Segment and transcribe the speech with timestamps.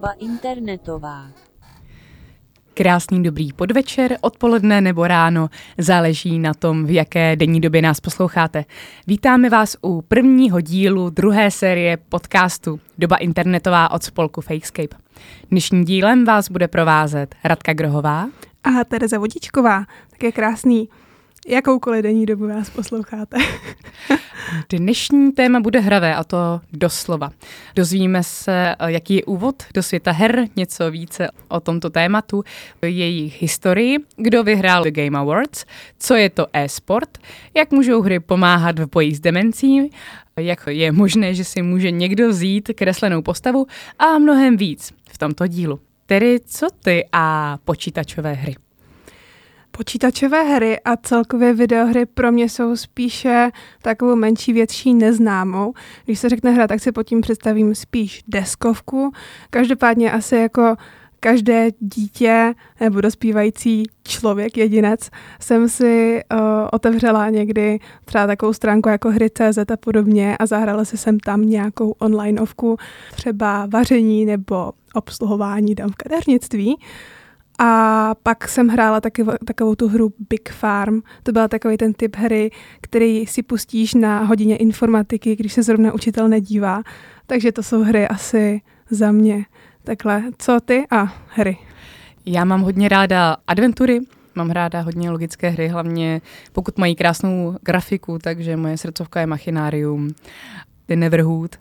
[0.00, 1.26] Doba internetová.
[2.74, 8.64] Krásný dobrý podvečer, odpoledne nebo ráno, záleží na tom, v jaké denní době nás posloucháte.
[9.06, 14.96] Vítáme vás u prvního dílu druhé série podcastu Doba internetová od spolku Fakescape.
[15.50, 18.28] Dnešním dílem vás bude provázet Radka Grohová
[18.64, 19.84] a Tereza Vodičková.
[20.10, 20.88] Tak je krásný
[21.48, 23.36] jakoukoliv denní dobu vás posloucháte.
[24.68, 27.30] Dnešní téma bude hravé a to doslova.
[27.76, 32.44] Dozvíme se, jaký je úvod do světa her, něco více o tomto tématu,
[32.82, 35.64] jejich historii, kdo vyhrál The Game Awards,
[35.98, 37.18] co je to e-sport,
[37.54, 39.90] jak můžou hry pomáhat v boji s demencí,
[40.36, 43.66] jak je možné, že si může někdo vzít kreslenou postavu
[43.98, 45.80] a mnohem víc v tomto dílu.
[46.06, 48.69] Tedy co ty a počítačové hry?
[49.70, 53.50] Počítačové hry a celkově videohry pro mě jsou spíše
[53.82, 55.72] takovou menší, větší neznámou.
[56.04, 59.12] Když se řekne hra, tak si pod tím představím spíš deskovku.
[59.50, 60.76] Každopádně asi jako
[61.20, 66.38] každé dítě nebo dospívající člověk, jedinec, jsem si uh,
[66.72, 71.90] otevřela někdy třeba takovou stránku jako hry.cz a podobně a zahrala si sem tam nějakou
[71.90, 72.76] onlineovku,
[73.12, 76.76] třeba vaření nebo obsluhování tam v kadeřnictví.
[77.62, 81.00] A pak jsem hrála taky, takovou tu hru Big Farm.
[81.22, 85.92] To byl takový ten typ hry, který si pustíš na hodině informatiky, když se zrovna
[85.92, 86.82] učitel nedívá.
[87.26, 89.44] Takže to jsou hry asi za mě.
[89.84, 91.56] Takhle, co ty a hry?
[92.26, 94.00] Já mám hodně ráda adventury,
[94.34, 96.20] mám ráda hodně logické hry, hlavně
[96.52, 100.08] pokud mají krásnou grafiku, takže moje srdcovka je Machinarium,
[100.88, 101.56] The Neverhood.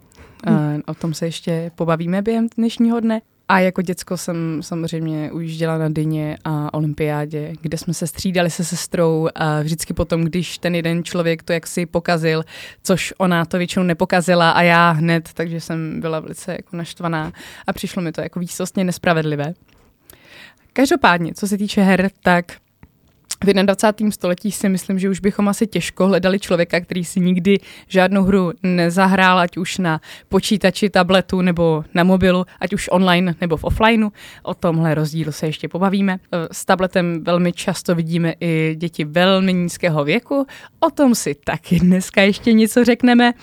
[0.46, 0.82] Hmm.
[0.86, 3.22] O tom se ještě pobavíme během dnešního dne.
[3.52, 8.64] A jako děcko jsem samozřejmě ujížděla na dyně a olympiádě, kde jsme se střídali se
[8.64, 12.44] sestrou a vždycky potom, když ten jeden člověk to jaksi pokazil,
[12.84, 17.32] což ona to většinou nepokazila a já hned, takže jsem byla velice jako naštvaná
[17.68, 19.54] a přišlo mi to jako výsostně nespravedlivé.
[20.74, 22.46] Každopádně, co se týče her, tak
[23.44, 24.12] v 21.
[24.12, 28.52] století si myslím, že už bychom asi těžko hledali člověka, který si nikdy žádnou hru
[28.64, 34.10] nezahrál, ať už na počítači, tabletu nebo na mobilu, ať už online nebo v offlineu.
[34.44, 36.14] O tomhle rozdílu se ještě pobavíme.
[36.14, 40.46] E, s tabletem velmi často vidíme i děti velmi nízkého věku.
[40.80, 43.34] O tom si taky dneska ještě něco řekneme.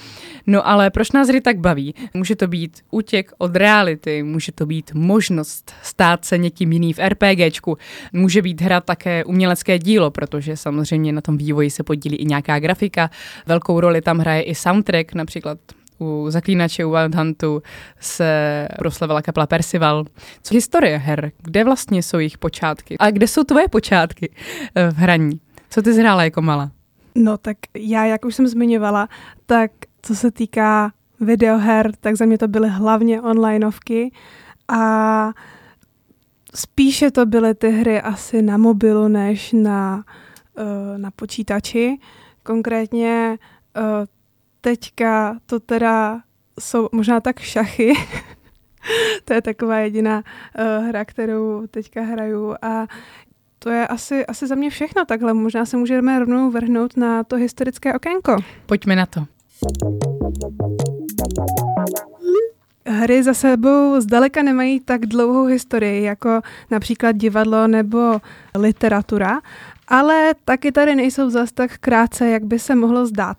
[0.46, 1.94] No ale proč nás hry tak baví?
[2.14, 6.98] Může to být útěk od reality, může to být možnost stát se někým jiný v
[6.98, 7.78] RPGčku,
[8.12, 12.58] může být hra také umělecké dílo, protože samozřejmě na tom vývoji se podílí i nějaká
[12.58, 13.10] grafika.
[13.46, 15.58] Velkou roli tam hraje i soundtrack, například
[16.00, 17.62] u Zaklínače, u Wild Huntu
[18.00, 20.04] se proslavila kapela Percival.
[20.42, 21.32] Co historie her?
[21.42, 22.96] Kde vlastně jsou jejich počátky?
[22.98, 24.30] A kde jsou tvoje počátky
[24.74, 25.40] eh, v hraní?
[25.70, 26.70] Co ty zhrála jako mala?
[27.14, 29.08] No tak já, jak už jsem zmiňovala,
[29.46, 29.70] tak
[30.02, 34.10] co se týká videoher, tak za mě to byly hlavně onlineovky
[34.68, 35.32] a
[36.56, 40.04] spíše to byly ty hry asi na mobilu než na,
[40.58, 41.98] uh, na počítači.
[42.42, 43.38] Konkrétně
[43.76, 43.82] uh,
[44.60, 46.20] teďka to teda
[46.60, 47.92] jsou možná tak šachy.
[49.24, 52.86] to je taková jediná uh, hra, kterou teďka hraju a
[53.58, 55.34] to je asi, asi za mě všechno takhle.
[55.34, 58.36] Možná se můžeme rovnou vrhnout na to historické okénko.
[58.66, 59.20] Pojďme na to.
[62.88, 68.20] Hry za sebou zdaleka nemají tak dlouhou historii, jako například divadlo nebo
[68.58, 69.40] literatura,
[69.88, 73.36] ale taky tady nejsou zas tak krátce, jak by se mohlo zdát.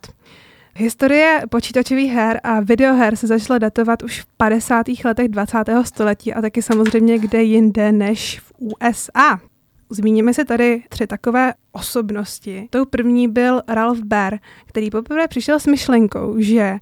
[0.75, 4.85] Historie počítačových her a videoher se začala datovat už v 50.
[5.05, 5.57] letech 20.
[5.83, 9.39] století a taky samozřejmě kde jinde než v USA.
[9.89, 12.67] Zmíníme si tady tři takové osobnosti.
[12.69, 16.77] Tou první byl Ralph Baer, který poprvé přišel s myšlenkou, že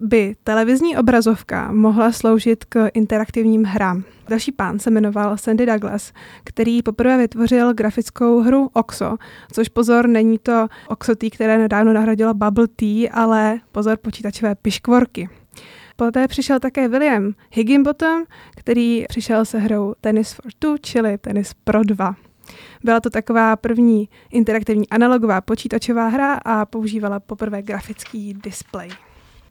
[0.00, 4.04] by televizní obrazovka mohla sloužit k interaktivním hrám.
[4.28, 6.12] Další pán se jmenoval Sandy Douglas,
[6.44, 9.16] který poprvé vytvořil grafickou hru Oxo,
[9.52, 15.28] což pozor, není to Oxo které nedávno nahradilo Bubble Tea, ale pozor počítačové piškvorky.
[15.96, 18.24] Poté přišel také William Higginbottom,
[18.56, 22.14] který přišel se hrou Tennis for Two, čili Tennis pro dva.
[22.84, 28.90] Byla to taková první interaktivní analogová počítačová hra a používala poprvé grafický displej.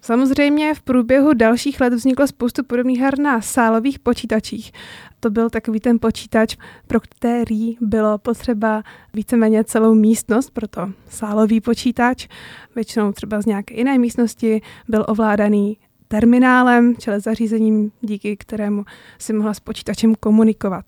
[0.01, 4.72] Samozřejmě v průběhu dalších let vzniklo spoustu podobných her na sálových počítačích.
[5.19, 6.57] To byl takový ten počítač,
[6.88, 12.28] pro který bylo potřeba víceméně celou místnost, proto sálový počítač,
[12.75, 18.86] většinou třeba z nějaké jiné místnosti, byl ovládaný terminálem, čili zařízením, díky kterému
[19.19, 20.86] si mohla s počítačem komunikovat.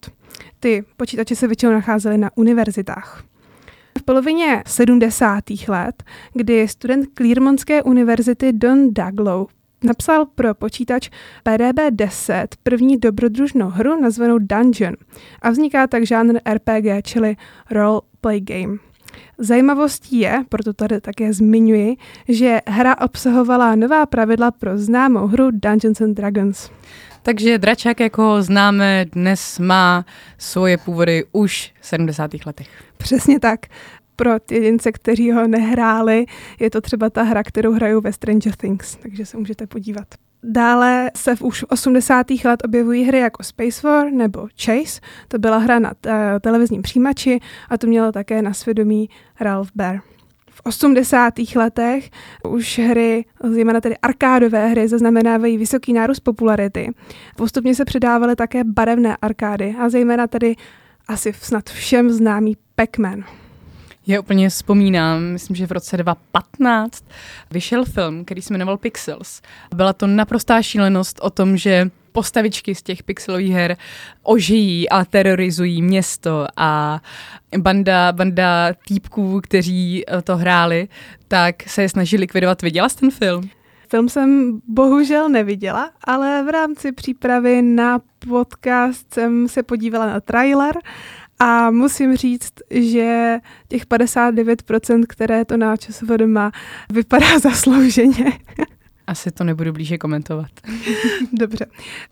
[0.60, 3.31] Ty počítače se většinou nacházely na univerzitách.
[4.02, 5.44] V polovině 70.
[5.68, 6.04] let,
[6.34, 9.48] kdy student Clearmontské univerzity Don Daglow
[9.84, 11.10] napsal pro počítač
[11.46, 14.94] PDB-10 první dobrodružnou hru nazvanou Dungeon
[15.42, 17.36] a vzniká tak žánr RPG, čili
[17.72, 18.78] Role Play Game.
[19.38, 21.98] Zajímavostí je, proto tady také zmiňuji,
[22.28, 26.72] že hra obsahovala nová pravidla pro známou hru Dungeons and Dragons.
[27.24, 30.06] Takže dračák, jako známe, dnes má
[30.38, 32.32] svoje původy už v 70.
[32.46, 32.68] letech.
[32.98, 33.60] Přesně tak.
[34.16, 36.26] Pro jedince, kteří ho nehráli,
[36.60, 40.08] je to třeba ta hra, kterou hrajou ve Stranger Things, takže se můžete podívat.
[40.44, 42.28] Dále se v už 80.
[42.46, 45.02] let objevují hry jako Space War nebo Chase.
[45.28, 47.40] To byla hra na te- televizním přijímači
[47.70, 49.10] a to mělo také na svědomí
[49.40, 50.00] Ralph Bear.
[50.54, 51.34] V 80.
[51.56, 52.10] letech
[52.50, 56.92] už hry, zejména tedy arkádové hry, zaznamenávají vysoký nárůst popularity.
[57.36, 60.56] Postupně se přidávaly také barevné arkády a zejména tedy
[61.08, 63.24] asi snad všem známý Pac-Man.
[64.08, 67.06] Já úplně vzpomínám, myslím, že v roce 2015
[67.52, 69.42] vyšel film, který se jmenoval Pixels.
[69.76, 73.78] Byla to naprostá šílenost o tom, že postavičky z těch pixelových her
[74.24, 77.02] ožijí a terorizují město a
[77.58, 80.88] banda, banda týpků, kteří to hráli,
[81.28, 82.62] tak se je snaží likvidovat.
[82.62, 83.50] Viděla jsi ten film?
[83.90, 88.00] Film jsem bohužel neviděla, ale v rámci přípravy na
[88.30, 90.76] podcast jsem se podívala na trailer
[91.44, 96.52] a musím říct, že těch 59%, které to na ČSVD má,
[96.94, 98.26] vypadá zaslouženě.
[99.12, 100.52] Asi to nebudu blíže komentovat.
[101.34, 101.66] Dobře.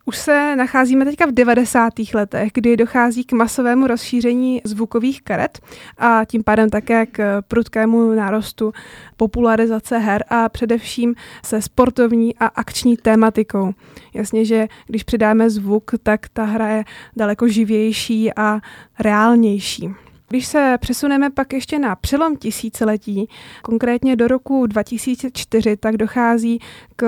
[0.06, 1.94] Už se nacházíme teďka v 90.
[2.14, 5.60] letech, kdy dochází k masovému rozšíření zvukových karet
[5.98, 8.74] a tím pádem také k prudkému nárostu
[9.18, 11.16] popularizace her a především
[11.46, 13.74] se sportovní a akční tématikou.
[14.14, 16.84] Jasně, že když přidáme zvuk, tak ta hra je
[17.16, 18.60] daleko živější a
[19.00, 19.90] reálnější.
[20.30, 23.30] Když se přesuneme pak ještě na přelom tisíciletí,
[23.62, 26.60] konkrétně do roku 2004, tak dochází
[26.96, 27.06] k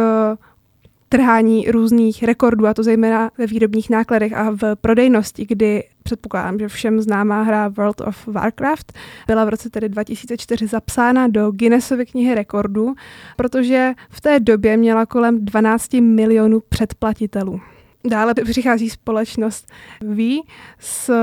[1.10, 6.68] trhání různých rekordů, a to zejména ve výrobních nákladech a v prodejnosti, kdy předpokládám, že
[6.68, 8.94] všem známá hra World of Warcraft
[9.28, 12.94] byla v roce tedy 2004 zapsána do Guinnessovy knihy rekordů,
[13.38, 17.60] protože v té době měla kolem 12 milionů předplatitelů.
[18.10, 19.72] Dále přichází společnost
[20.02, 20.40] Wii
[20.80, 21.14] s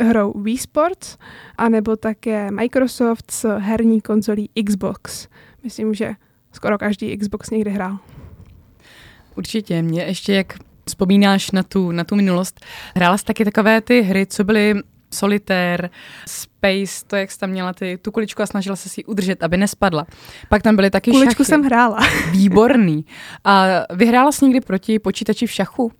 [0.00, 1.16] hrou Wii Sports,
[1.58, 5.28] anebo také Microsoft s herní konzolí Xbox.
[5.64, 6.14] Myslím, že
[6.52, 7.98] skoro každý Xbox někdy hrál.
[9.36, 9.82] Určitě.
[9.82, 12.60] Mě ještě, jak vzpomínáš na tu, na tu minulost,
[12.94, 14.74] hrála jsi taky takové ty hry, co byly
[15.12, 15.90] solitér,
[16.26, 19.42] space, to, jak jsi tam měla ty, tu kuličku a snažila se si ji udržet,
[19.42, 20.06] aby nespadla.
[20.48, 21.44] Pak tam byly taky Kuličku šachy.
[21.44, 21.98] jsem hrála.
[22.30, 23.04] Výborný.
[23.44, 25.92] A vyhrála jsi někdy proti počítači v šachu?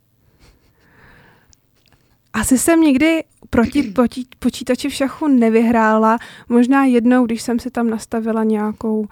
[2.32, 6.18] Asi jsem někdy proti počí, počítači v šachu nevyhrála.
[6.48, 9.06] Možná jednou, když jsem si tam nastavila nějakou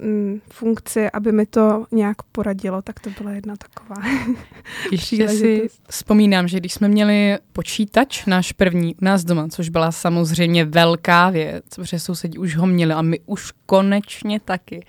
[0.00, 4.02] mm, funkci, aby mi to nějak poradilo, tak to byla jedna taková
[4.90, 9.92] Ještě si vzpomínám, že když jsme měli počítač, náš první u nás doma, což byla
[9.92, 14.86] samozřejmě velká věc, protože sousedí už ho měli a my už konečně taky,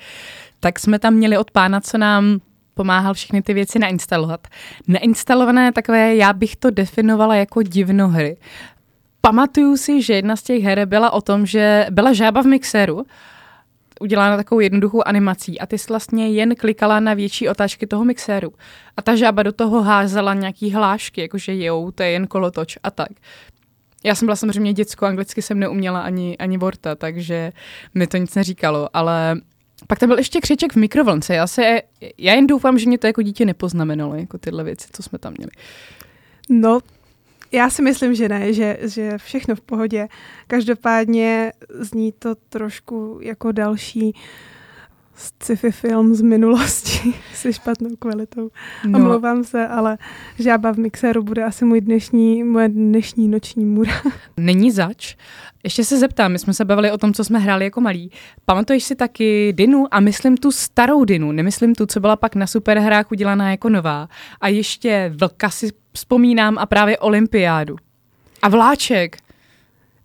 [0.60, 2.40] tak jsme tam měli od pána, co nám
[2.74, 4.48] pomáhal všechny ty věci nainstalovat.
[4.88, 8.38] Nainstalované takové, já bych to definovala jako divnohry.
[9.22, 13.06] Pamatuju si, že jedna z těch her byla o tom, že byla žába v mixéru,
[14.02, 18.54] udělána takovou jednoduchou animací a ty jsi vlastně jen klikala na větší otáčky toho mixéru.
[18.98, 22.92] A ta žába do toho házela nějaký hlášky, jakože jo, to je jen kolotoč a
[22.92, 23.10] tak.
[24.04, 27.52] Já jsem byla samozřejmě děcko, anglicky jsem neuměla ani, ani Vorta, takže
[27.96, 29.42] mi to nic neříkalo, ale
[29.88, 31.36] pak tam byl ještě křiček v mikrovlnce.
[31.36, 31.82] Já, se,
[32.18, 35.34] já jen doufám, že mě to jako dítě nepoznamenalo, jako tyhle věci, co jsme tam
[35.38, 35.52] měli.
[36.50, 36.80] No,
[37.52, 40.08] já si myslím, že ne, že, že všechno v pohodě.
[40.48, 44.16] Každopádně zní to trošku jako další
[45.22, 48.50] sci-fi film z minulosti se špatnou kvalitou.
[48.88, 49.00] No.
[49.00, 49.98] Omlouvám se, ale
[50.40, 53.94] žába v mixéru bude asi můj dnešní, moje dnešní noční můra.
[54.38, 55.16] Není zač.
[55.64, 58.12] Ještě se zeptám, my jsme se bavili o tom, co jsme hráli jako malí.
[58.46, 62.48] Pamatuješ si taky Dinu a myslím tu starou Dinu, nemyslím tu, co byla pak na
[62.48, 64.08] superhrách udělaná jako nová.
[64.42, 67.76] A ještě Vlka si vzpomínám a právě Olympiádu.
[68.42, 69.18] A Vláček.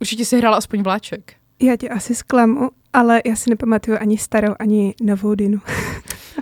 [0.01, 1.33] Určitě si hrála aspoň Vláček.
[1.61, 5.59] Já tě asi zklamu, ale já si nepamatuju ani starou, ani novou Dinu.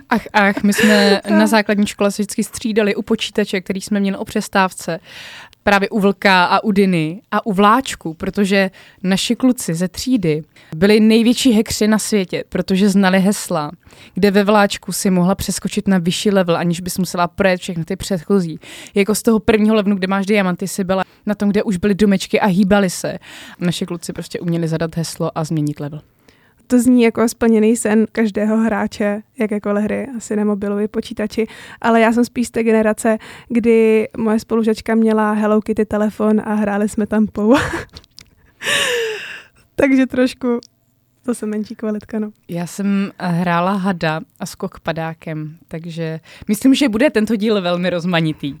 [0.08, 4.16] Ach, ach, my jsme na základní škole se vždycky střídali u počítače, který jsme měli
[4.16, 5.00] o přestávce,
[5.62, 8.70] právě u Vlka a u Diny a u Vláčku, protože
[9.02, 10.42] naši kluci ze třídy
[10.76, 13.70] byli největší hekři na světě, protože znali hesla,
[14.14, 17.96] kde ve Vláčku si mohla přeskočit na vyšší level, aniž bys musela projet všechny ty
[17.96, 18.60] předchozí.
[18.94, 21.94] Jako z toho prvního levnu, kde máš diamanty, si byla na tom, kde už byly
[21.94, 23.18] domečky a hýbaly se.
[23.60, 26.00] Naši kluci prostě uměli zadat heslo a změnit level.
[26.66, 31.46] To zní jako splněný sen každého hráče jakékoliv hry, asi na mobilovi počítači,
[31.80, 33.18] ale já jsem spíš z té generace,
[33.48, 37.56] kdy moje spolužačka měla Hello Kitty telefon a hráli jsme tam pou.
[39.74, 40.60] Takže trošku
[41.24, 42.30] to jsem menší kvalitka, no.
[42.48, 48.54] Já jsem hrála hada a skok padákem, takže myslím, že bude tento díl velmi rozmanitý.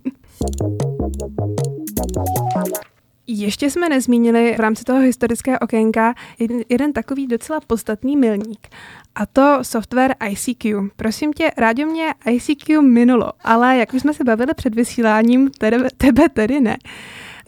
[3.26, 8.68] Ještě jsme nezmínili v rámci toho historického okénka jeden, jeden takový docela podstatný milník.
[9.14, 10.88] A to software ICQ.
[10.96, 15.88] Prosím tě, rádio mě ICQ minulo, ale jak už jsme se bavili před vysíláním, tebe,
[15.96, 16.76] tebe tedy ne.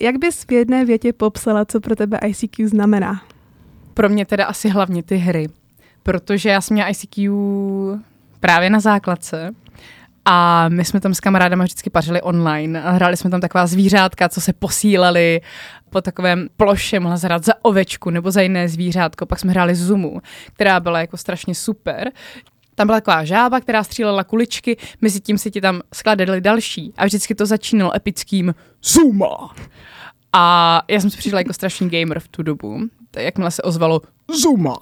[0.01, 3.23] Jak bys v jedné větě popsala, co pro tebe ICQ znamená?
[3.95, 5.49] Pro mě teda asi hlavně ty hry,
[6.03, 7.31] protože já jsem měla ICQ
[8.41, 9.55] právě na základce
[10.31, 12.81] a my jsme tam s kamarádama vždycky pařili online.
[12.81, 15.41] Hráli jsme tam taková zvířátka, co se posílali
[15.91, 19.27] po takovém ploše, mohla zhrát za ovečku nebo za jiné zvířátko.
[19.27, 20.21] Pak jsme hráli Zumu,
[20.55, 22.11] která byla jako strašně super.
[22.75, 27.05] Tam byla taková žába, která střílela kuličky, mezi tím si ti tam skladali další a
[27.05, 29.55] vždycky to začínalo epickým Zuma.
[30.33, 32.81] A já jsem si přišla jako strašný gamer v tu dobu
[33.17, 34.01] jakmile se ozvalo
[34.31, 34.79] Zuma,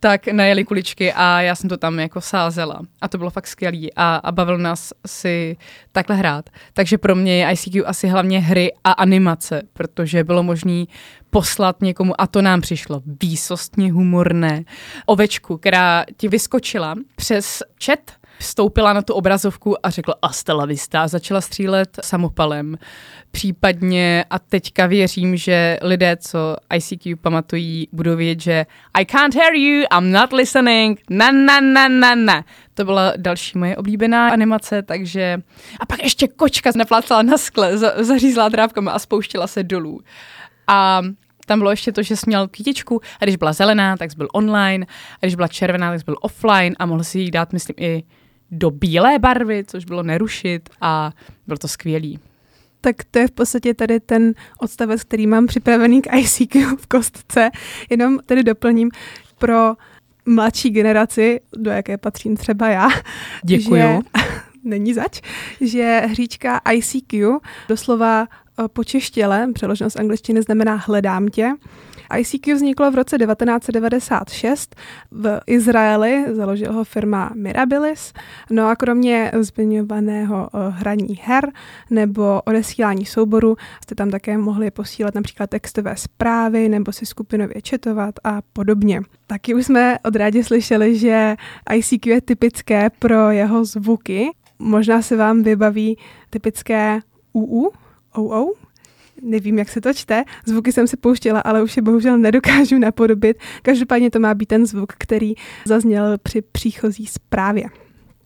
[0.00, 2.80] tak najeli kuličky a já jsem to tam jako sázela.
[3.00, 5.56] A to bylo fakt skvělý a, a bavil nás si
[5.92, 6.50] takhle hrát.
[6.72, 10.84] Takže pro mě je ICQ asi hlavně hry a animace, protože bylo možné
[11.30, 14.64] poslat někomu, a to nám přišlo výsostně humorné,
[15.06, 21.40] ovečku, která ti vyskočila přes chat vstoupila na tu obrazovku a řekla Astela vista začala
[21.40, 22.78] střílet samopalem.
[23.30, 29.54] Případně, a teďka věřím, že lidé, co ICQ pamatují, budou vědět, že I can't hear
[29.54, 32.44] you, I'm not listening, na na na na na.
[32.74, 35.42] To byla další moje oblíbená animace, takže...
[35.80, 40.00] A pak ještě kočka neplácala na skle, zařízla drápkama a spouštěla se dolů.
[40.66, 41.02] A
[41.46, 44.86] tam bylo ještě to, že jsi měl kytičku a když byla zelená, tak byl online,
[45.22, 48.02] a když byla červená, tak byl offline a mohl si ji dát, myslím, i
[48.50, 51.12] do bílé barvy, což bylo nerušit a
[51.46, 52.18] bylo to skvělý.
[52.80, 57.50] Tak to je v podstatě tady ten odstavec, který mám připravený k ICQ v kostce.
[57.90, 58.90] Jenom tedy doplním
[59.38, 59.74] pro
[60.26, 62.88] mladší generaci, do jaké patřím třeba já.
[63.44, 63.82] Děkuju.
[63.82, 63.98] Že,
[64.64, 65.20] není zač,
[65.60, 67.38] že hříčka ICQ
[67.68, 68.26] doslova
[68.68, 71.52] počeštěle, přeloženo z angličtiny znamená hledám tě,
[72.16, 74.76] ICQ vzniklo v roce 1996
[75.10, 78.12] v Izraeli, založil ho firma Mirabilis.
[78.50, 81.52] No a kromě zmiňovaného eh, hraní her
[81.90, 88.14] nebo odesílání souboru jste tam také mohli posílat například textové zprávy nebo si skupinově četovat
[88.24, 89.00] a podobně.
[89.26, 91.36] Taky už jsme od rádi slyšeli, že
[91.74, 94.30] ICQ je typické pro jeho zvuky.
[94.58, 95.98] Možná se vám vybaví
[96.30, 97.00] typické
[97.32, 97.70] UU,
[98.18, 98.52] OO,
[99.22, 100.24] nevím, jak se to čte.
[100.46, 103.36] Zvuky jsem si pouštěla, ale už je bohužel nedokážu napodobit.
[103.62, 105.34] Každopádně to má být ten zvuk, který
[105.64, 107.64] zazněl při příchozí zprávě.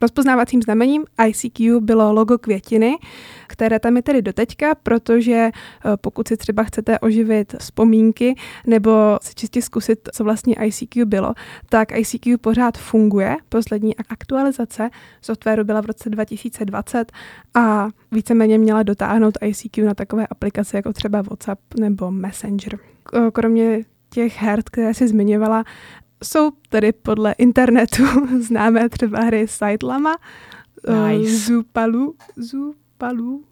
[0.03, 2.97] Rozpoznávacím znamením ICQ bylo logo květiny,
[3.47, 8.35] které tam je tedy doteďka, protože eh, pokud si třeba chcete oživit vzpomínky
[8.67, 11.35] nebo si čistě zkusit, co vlastně ICQ bylo,
[11.69, 13.37] tak ICQ pořád funguje.
[13.49, 14.91] Poslední aktualizace
[15.23, 17.13] softwaru byla v roce 2020
[17.55, 22.79] a víceméně měla dotáhnout ICQ na takové aplikace jako třeba WhatsApp nebo Messenger.
[23.33, 25.65] Kromě těch her, které si zmiňovala,
[26.23, 28.03] jsou tedy podle internetu
[28.41, 30.17] známé třeba hry Sidelama,
[30.89, 31.37] eh, nice.
[31.37, 33.45] Zupalu, Zupalu,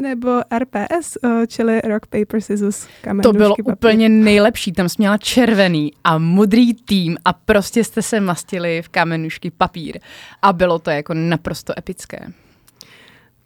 [0.00, 3.72] nebo RPS, eh, čili Rock, Paper, Scissors, kamen, To bylo papír.
[3.72, 8.88] úplně nejlepší, tam jsi měla červený a modrý tým a prostě jste se mastili v
[8.88, 9.98] kamenušky papír
[10.42, 12.18] a bylo to jako naprosto epické.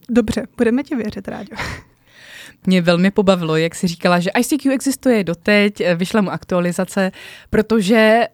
[0.09, 1.57] Dobře, budeme ti věřit, Ráďo.
[2.67, 7.13] Mě velmi pobavilo, jak si říkala, že ICQ existuje doteď, eh, vyšla mu aktualizace,
[7.51, 8.29] protože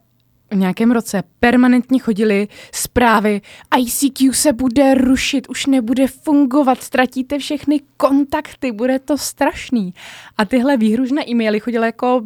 [0.50, 3.40] v nějakém roce permanentně chodili zprávy
[3.78, 9.94] ICQ se bude rušit, už nebude fungovat, ztratíte všechny kontakty, bude to strašný.
[10.38, 12.22] A tyhle výhružné e-maily chodily jako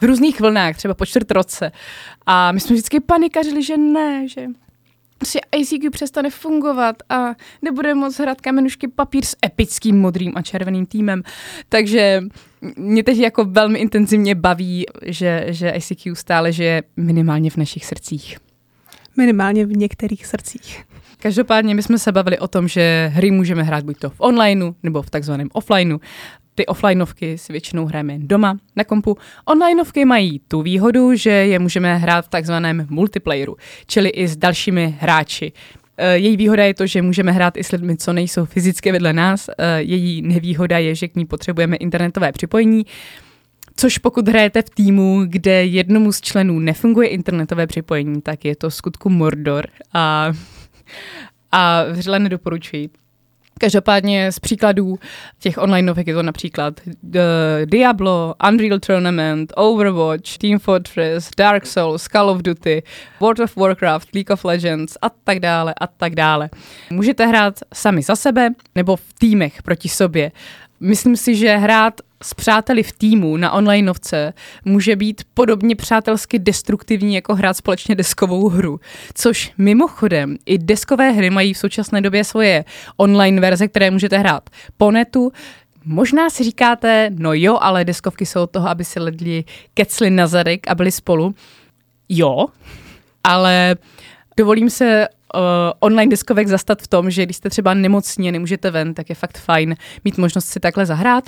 [0.00, 1.72] v různých vlnách, třeba po čtvrt roce.
[2.26, 4.46] A my jsme vždycky panikařili, že ne, že
[5.24, 10.86] si ICQ přestane fungovat a nebude moc hrát kamenušky papír s epickým modrým a červeným
[10.86, 11.22] týmem.
[11.68, 12.22] Takže
[12.76, 18.38] mě teď jako velmi intenzivně baví, že, že ICQ stále žije minimálně v našich srdcích.
[19.16, 20.84] Minimálně v některých srdcích.
[21.18, 24.72] Každopádně my jsme se bavili o tom, že hry můžeme hrát buď to v onlineu
[24.82, 25.98] nebo v takzvaném offlineu.
[26.60, 29.16] Ty offlineovky si většinou hrajeme doma na kompu.
[29.44, 34.98] Onlineovky mají tu výhodu, že je můžeme hrát v takzvaném multiplayeru, čili i s dalšími
[35.00, 35.52] hráči.
[35.96, 39.12] Eh, její výhoda je to, že můžeme hrát i s lidmi, co nejsou fyzicky vedle
[39.12, 39.48] nás.
[39.58, 42.86] Eh, její nevýhoda je, že k ní potřebujeme internetové připojení
[43.76, 48.70] Což pokud hrajete v týmu, kde jednomu z členů nefunguje internetové připojení, tak je to
[48.70, 50.32] skutku Mordor a,
[51.52, 52.90] a vřele nedoporučuji.
[53.60, 54.98] Každopádně z příkladů
[55.38, 57.12] těch online novek je to například uh,
[57.64, 62.82] Diablo, Unreal Tournament, Overwatch, Team Fortress, Dark Souls, Call of Duty,
[63.20, 66.50] World of Warcraft, League of Legends a tak dále a tak dále.
[66.90, 70.32] Můžete hrát sami za sebe nebo v týmech proti sobě.
[70.80, 74.32] Myslím si, že hrát s přáteli v týmu na online novce
[74.64, 78.80] může být podobně přátelsky destruktivní jako hrát společně deskovou hru.
[79.14, 82.64] Což mimochodem i deskové hry mají v současné době svoje
[82.96, 85.32] online verze, které můžete hrát po netu.
[85.84, 89.44] Možná si říkáte, no jo, ale deskovky jsou od toho, aby si ledli
[89.74, 91.34] kecli na zadek a byli spolu.
[92.08, 92.46] Jo,
[93.24, 93.76] ale
[94.36, 95.40] dovolím se uh,
[95.80, 99.14] online deskovek zastat v tom, že když jste třeba nemocní a nemůžete ven, tak je
[99.14, 101.24] fakt fajn mít možnost si takhle zahrát.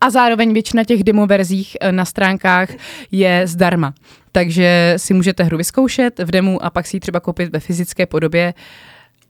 [0.00, 2.68] A zároveň většina těch demo verzích eh, na stránkách
[3.10, 3.94] je zdarma.
[4.32, 8.06] Takže si můžete hru vyzkoušet v demo a pak si ji třeba koupit ve fyzické
[8.06, 8.54] podobě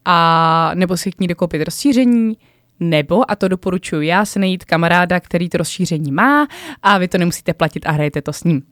[0.05, 2.37] a nebo si k ní dokoupit rozšíření,
[2.81, 6.47] nebo, a to doporučuji já, si najít kamaráda, který to rozšíření má
[6.83, 8.63] a vy to nemusíte platit a hrajete to s ním.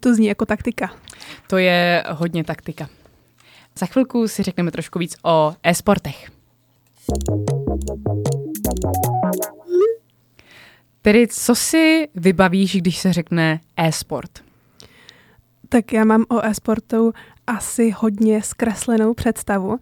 [0.00, 0.90] To zní jako taktika.
[1.46, 2.88] To je hodně taktika.
[3.80, 6.30] Za chvilku si řekneme trošku víc o e-sportech.
[11.02, 14.30] Tedy co si vybavíš, když se řekne e-sport?
[15.68, 17.12] Tak já mám o e-sportu
[17.46, 19.78] asi hodně zkreslenou představu,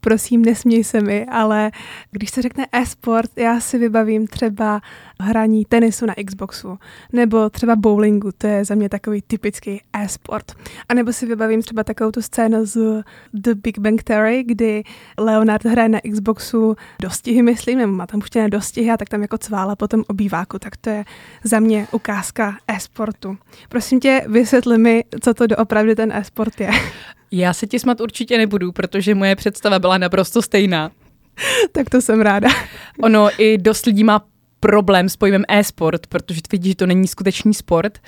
[0.00, 1.70] prosím, nesměj se mi, ale
[2.10, 4.80] když se řekne e-sport, já si vybavím třeba
[5.20, 6.78] hraní tenisu na Xboxu,
[7.12, 10.52] nebo třeba bowlingu, to je za mě takový typický e-sport.
[10.88, 13.02] A nebo si vybavím třeba takovou tu scénu z
[13.34, 14.82] The Big Bang Theory, kdy
[15.18, 19.38] Leonard hraje na Xboxu dostihy, myslím, nebo má tam puštěné dostihy a tak tam jako
[19.38, 21.04] cvála potom obýváku, tak to je
[21.44, 23.38] za mě ukázka e-sportu.
[23.68, 26.70] Prosím tě, vysvětli mi, co to doopravdy ten e-sport je.
[27.30, 30.90] Já se ti smat určitě nebudu, protože moje představa byla naprosto stejná.
[31.72, 32.48] tak to jsem ráda.
[33.02, 34.24] Ono i dost lidí má
[34.60, 37.98] problém s pojmem e-sport, protože vidí, že to není skutečný sport.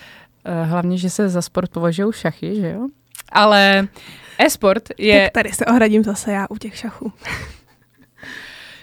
[0.44, 2.88] Eh, hlavně, že se za sport považují šachy, že jo?
[3.32, 3.88] Ale
[4.38, 5.22] e-sport je...
[5.22, 7.12] Tak tady se ohradím zase já u těch šachů.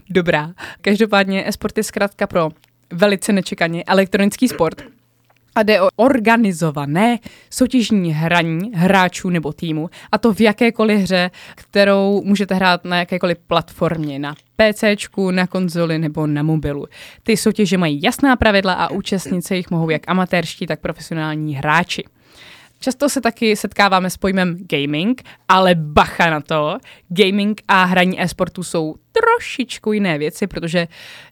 [0.09, 0.53] Dobrá.
[0.81, 2.49] Každopádně e-sport je zkrátka pro
[2.93, 4.81] velice nečekaně elektronický sport,
[5.55, 12.21] a jde o organizované soutěžní hraní hráčů nebo týmu, a to v jakékoliv hře, kterou
[12.25, 14.83] můžete hrát na jakékoliv platformě, na PC,
[15.31, 16.87] na konzoli nebo na mobilu.
[17.23, 22.03] Ty soutěže mají jasná pravidla a účastnice jich mohou jak amatérští, tak profesionální hráči.
[22.79, 26.77] Často se taky setkáváme s pojmem gaming, ale bacha na to,
[27.09, 30.87] gaming a hraní e-sportu jsou trošičku jiné věci, protože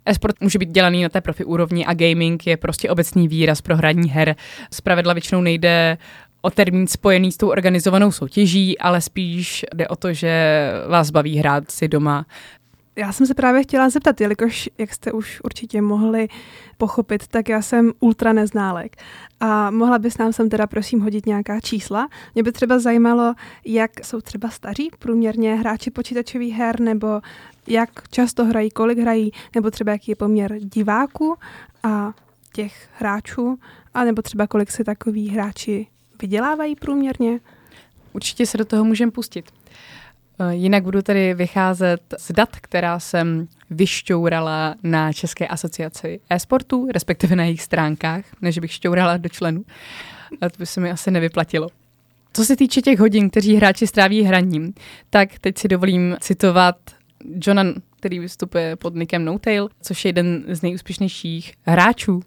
[0.06, 3.78] e-sport může být dělaný na té profi úrovni a gaming je prostě obecný výraz pro
[3.78, 4.36] hraní her.
[4.74, 5.98] Zpravidla většinou nejde
[6.42, 11.38] o termín spojený s tou organizovanou soutěží, ale spíš jde o to, že vás baví
[11.38, 12.26] hrát si doma
[12.98, 16.28] já jsem se právě chtěla zeptat, jelikož, jak jste už určitě mohli
[16.78, 18.96] pochopit, tak já jsem ultra neználek.
[19.40, 22.08] A mohla bys nám sem teda prosím hodit nějaká čísla?
[22.36, 23.34] Mě by třeba zajímalo,
[23.66, 27.22] jak jsou třeba staří průměrně hráči počítačových her, nebo
[27.68, 31.36] jak často hrají, kolik hrají, nebo třeba jaký je poměr diváků
[31.84, 32.14] a
[32.54, 33.60] těch hráčů,
[33.94, 35.88] a nebo třeba kolik si takový hráči
[36.22, 37.40] vydělávají průměrně?
[38.14, 39.46] Určitě se do toho můžeme pustit.
[40.40, 47.36] Eh, jinak budu tady vycházet z dat, která jsem vyšťourala na České asociaci e-sportu, respektive
[47.36, 49.64] na jejich stránkách, než bych šťourala do členů.
[50.42, 51.68] A to by se mi asi nevyplatilo.
[52.34, 54.74] Co se týče těch hodin, kteří hráči stráví hraním,
[55.10, 56.78] tak teď si dovolím citovat
[57.46, 57.64] Johna
[58.00, 62.24] který vystupuje pod nikem Notail, což je jeden z nejúspěšnějších hráčů,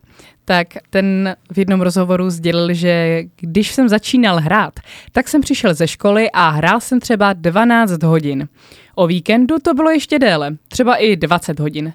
[0.50, 4.80] tak ten v jednom rozhovoru sdělil, že když jsem začínal hrát,
[5.12, 8.48] tak jsem přišel ze školy a hrál jsem třeba 12 hodin.
[8.94, 11.92] O víkendu to bylo ještě déle, třeba i 20 hodin.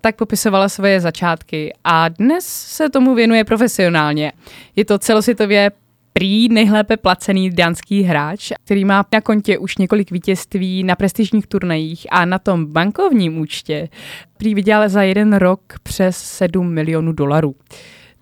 [0.00, 4.32] Tak popisovala svoje začátky a dnes se tomu věnuje profesionálně.
[4.76, 5.70] Je to celosvětově
[6.16, 12.06] prý nejlépe placený dánský hráč, který má na kontě už několik vítězství na prestižních turnajích
[12.10, 13.88] a na tom bankovním účtě
[14.36, 17.54] prý vydělal za jeden rok přes 7 milionů dolarů.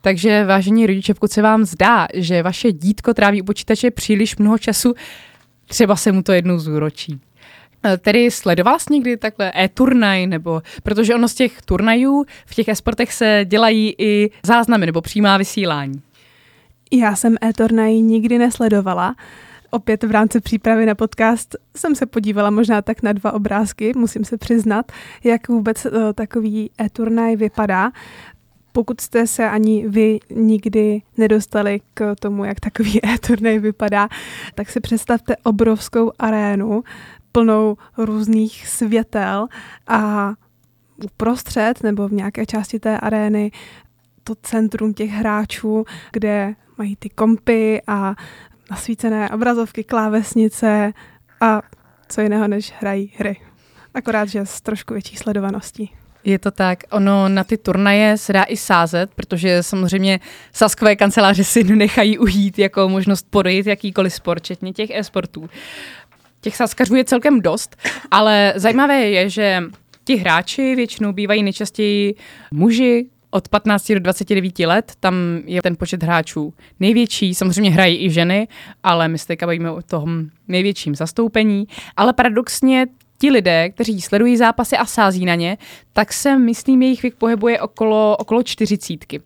[0.01, 4.59] Takže vážení rodiče, pokud se vám zdá, že vaše dítko tráví u počítače příliš mnoho
[4.59, 4.95] času,
[5.67, 7.21] třeba se mu to jednou zúročí.
[7.87, 12.69] E, tedy sledoval jsi někdy takhle e-turnaj, nebo protože ono z těch turnajů v těch
[12.69, 16.03] e-sportech se dělají i záznamy nebo přímá vysílání.
[16.93, 19.17] Já jsem e-turnaj nikdy nesledovala.
[19.71, 24.25] Opět v rámci přípravy na podcast jsem se podívala možná tak na dva obrázky, musím
[24.25, 24.93] se přiznat,
[25.25, 27.93] jak vůbec uh, takový e-turnaj vypadá.
[28.73, 34.09] pokud jste se ani vy nikdy nedostali k tomu, jak takový e-turnaj vypadá,
[34.55, 36.85] tak si představte obrovskou arénu
[37.33, 39.47] plnou různých světel
[39.87, 40.33] a
[41.05, 43.51] uprostřed nebo v nějaké části té arény
[44.25, 48.15] to centrum těch hráčů, kde mají ty kompy a
[48.71, 50.93] nasvícené obrazovky, klávesnice
[51.41, 51.63] a
[52.09, 53.37] co jiného, než hrají hry.
[53.95, 55.91] Akorát, že s trošku větší sledovaností.
[56.25, 56.79] Je to tak.
[56.91, 60.21] Ono na ty turnaje se dá i sázet, protože samozřejmě
[60.53, 65.51] saskové kanceláře si nechají ujít jako možnost podejít jakýkoliv sport, včetně těch e-sportů.
[66.41, 67.77] Těch saskařů je celkem dost,
[68.11, 69.63] ale zajímavé je, že
[70.05, 72.15] ti hráči většinou bývají nejčastěji
[72.51, 77.35] muži, od 15 do 29 let, tam je ten počet hráčů největší.
[77.35, 78.49] Samozřejmě hrají i ženy,
[78.83, 81.69] ale my se teďka bavíme o tom největším zastoupení.
[81.97, 82.87] Ale paradoxně
[83.19, 85.59] ti lidé, kteří sledují zápasy a sází na ně,
[85.93, 89.21] tak se, myslím, jejich věk pohybuje okolo, okolo čtyřicítky.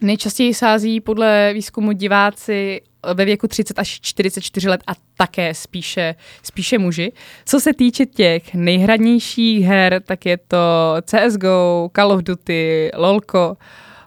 [0.00, 2.80] Nejčastěji sází podle výzkumu diváci
[3.14, 7.12] ve věku 30 až 44 let a také spíše, spíše muži.
[7.44, 10.58] Co se týče těch nejhradnějších her, tak je to
[11.04, 13.56] CSGO, Call of Duty, LOLko,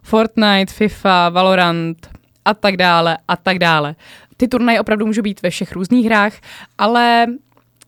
[0.04, 2.10] Fortnite, FIFA, Valorant
[2.46, 3.96] a tak dále a tak dále.
[4.38, 6.34] Ty turnaje opravdu můžou být ve všech různých hrách,
[6.78, 7.28] ale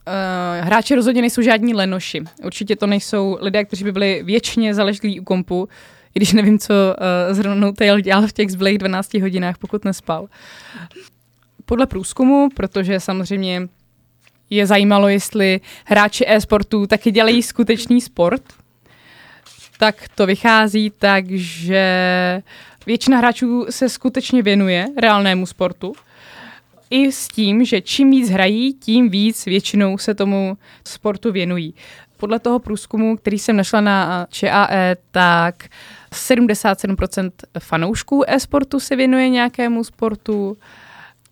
[0.07, 2.23] Uh, hráči rozhodně nejsou žádní lenoši.
[2.43, 5.69] Určitě to nejsou lidé, kteří by byli věčně zaležlí u kompu,
[6.17, 10.27] když nevím, co uh, zrovna Tail dělal v těch zbylých 12 hodinách, pokud nespal.
[11.65, 13.67] Podle průzkumu, protože samozřejmě
[14.49, 18.41] je zajímalo, jestli hráči e-sportu taky dělají skutečný sport,
[19.77, 21.83] tak to vychází tak, že
[22.85, 25.93] většina hráčů se skutečně věnuje reálnému sportu.
[26.89, 31.73] I s tím, že čím víc hrají, tím víc většinou se tomu sportu věnují.
[32.17, 35.65] Podle toho průzkumu, který jsem našla na ČAE, tak
[36.11, 40.57] 77% fanoušků e-sportu se věnuje nějakému sportu.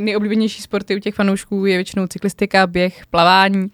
[0.02, 3.72] Nejoblíbenější sporty u těch fanoušků je většinou cyklistika, běh, plavání.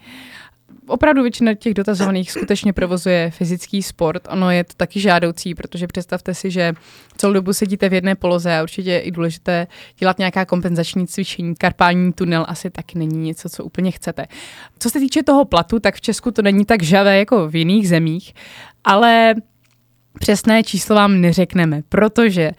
[0.87, 4.27] Opravdu většina těch dotazovaných skutečně provozuje fyzický sport.
[4.29, 6.73] Ono je to taky žádoucí, protože představte si, že
[7.17, 11.55] celou dobu sedíte v jedné poloze a určitě je i důležité dělat nějaká kompenzační cvičení.
[11.55, 14.25] Karpální tunel asi taky není něco, co úplně chcete.
[14.79, 17.89] Co se týče toho platu, tak v Česku to není tak žavé jako v jiných
[17.89, 18.33] zemích,
[18.83, 19.35] ale
[20.19, 22.51] Přesné číslo vám neřekneme, protože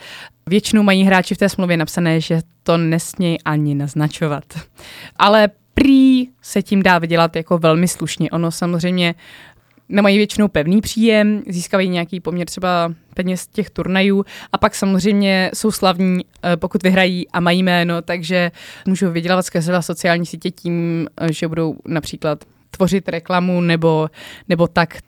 [0.47, 4.45] většinou mají hráči v té smlouvě napsané, že to nesmějí ani naznačovat.
[5.17, 8.31] Ale prý se tím dá vydělat jako velmi slušně.
[8.31, 9.15] Ono samozřejmě
[9.89, 15.71] nemají většinou pevný příjem, získávají nějaký poměr třeba peněz těch turnajů a pak samozřejmě jsou
[15.71, 18.51] slavní, eh, pokud vyhrají a mají jméno, takže
[18.87, 24.09] můžou vydělávat skrze sociální sítě tím, eh, že budou například tvořit reklamu nebo,
[24.49, 24.99] nebo tak.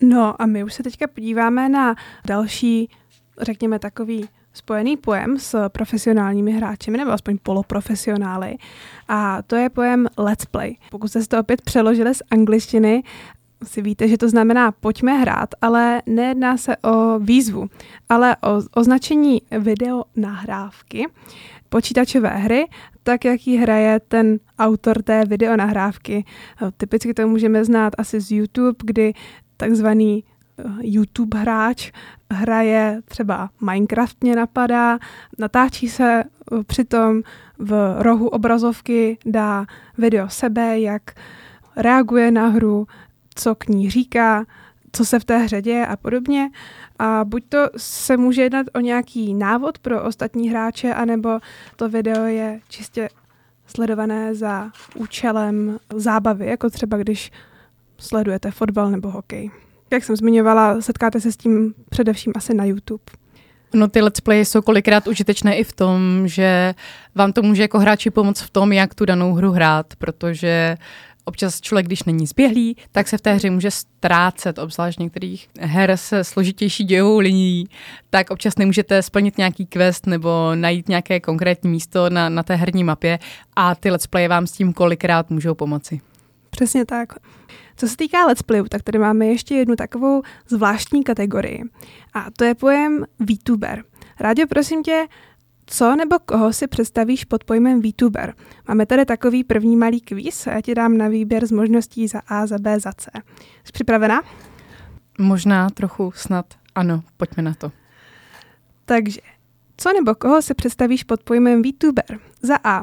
[0.00, 1.94] No a my už se teďka podíváme na
[2.26, 2.90] další,
[3.40, 8.56] řekněme takový spojený pojem s profesionálními hráči, nebo aspoň poloprofesionály.
[9.08, 10.76] A to je pojem let's play.
[10.90, 13.02] Pokud jste to opět přeložili z angličtiny,
[13.64, 17.66] si víte, že to znamená pojďme hrát, ale nejedná se o výzvu,
[18.08, 21.06] ale o označení video nahrávky
[21.68, 22.66] počítačové hry,
[23.02, 26.24] tak jak ji hraje ten autor té videonahrávky.
[26.76, 29.12] Typicky to můžeme znát asi z YouTube, kdy
[29.56, 31.92] takzvaný eh, YouTube hráč
[32.30, 34.98] hraje třeba Minecraft mě napadá,
[35.38, 37.22] natáčí se eh, přitom
[37.58, 39.66] v rohu obrazovky, dá
[39.98, 41.02] video sebe, jak
[41.76, 42.86] reaguje na hru,
[43.34, 44.44] co k ní říká,
[44.92, 46.50] co se v té hře děje a podobně.
[46.98, 51.38] A buď to se může jednat o nějaký návod pro ostatní hráče, anebo
[51.76, 53.08] to video je čistě
[53.66, 57.32] sledované za účelem zábavy, jako třeba když
[57.98, 59.50] sledujete fotbal nebo hokej.
[59.92, 63.04] Jak jsem zmiňovala, setkáte se s tím především asi na YouTube.
[63.74, 66.74] No ty let's play jsou kolikrát užitečné i v tom, že
[67.14, 70.76] vám to může jako hráči pomoct v tom, jak tu danou hru hrát, protože
[71.24, 75.96] občas člověk, když není zběhlý, tak se v té hře může ztrácet, obzvlášť některých her
[75.96, 77.68] se složitější dějovou linií,
[78.10, 82.84] tak občas nemůžete splnit nějaký quest nebo najít nějaké konkrétní místo na, na té herní
[82.84, 83.18] mapě
[83.56, 86.00] a ty let's play vám s tím kolikrát můžou pomoci.
[86.50, 87.12] Přesně tak.
[87.76, 91.62] Co se týká let's playu, tak tady máme ještě jednu takovou zvláštní kategorii.
[92.14, 93.84] A to je pojem VTuber.
[94.20, 95.06] Rádě, prosím tě,
[95.66, 98.34] co nebo koho si představíš pod pojmem VTuber?
[98.68, 102.22] Máme tady takový první malý kvíz a já ti dám na výběr z možností za
[102.26, 103.10] A, za B, za C.
[103.64, 104.22] Jsi připravená?
[105.18, 107.72] Možná trochu snad ano, pojďme na to.
[108.84, 109.20] Takže,
[109.76, 112.18] co nebo koho si představíš pod pojmem VTuber?
[112.42, 112.82] Za A.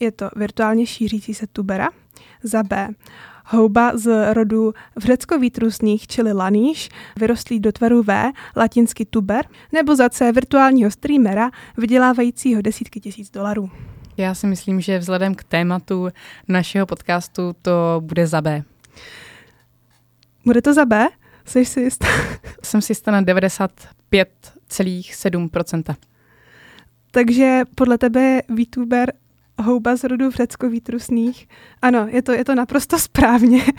[0.00, 1.88] je to virtuálně šířící se tubera,
[2.42, 2.88] za B
[3.52, 10.32] houba z rodu vřeckovýtrusných, čili laníš, vyrostlý do tvaru V, latinsky tuber, nebo za C
[10.32, 13.70] virtuálního streamera, vydělávajícího desítky tisíc dolarů.
[14.16, 16.08] Já si myslím, že vzhledem k tématu
[16.48, 18.62] našeho podcastu to bude za B.
[20.44, 21.08] Bude to za B?
[21.44, 22.06] Jsi si jistá?
[22.62, 25.94] Jsem si jistá na 95,7%.
[27.10, 29.12] Takže podle tebe VTuber
[29.58, 31.48] houba z rodu vřeckovýtrusných.
[31.82, 33.62] Ano, je to, je to naprosto správně.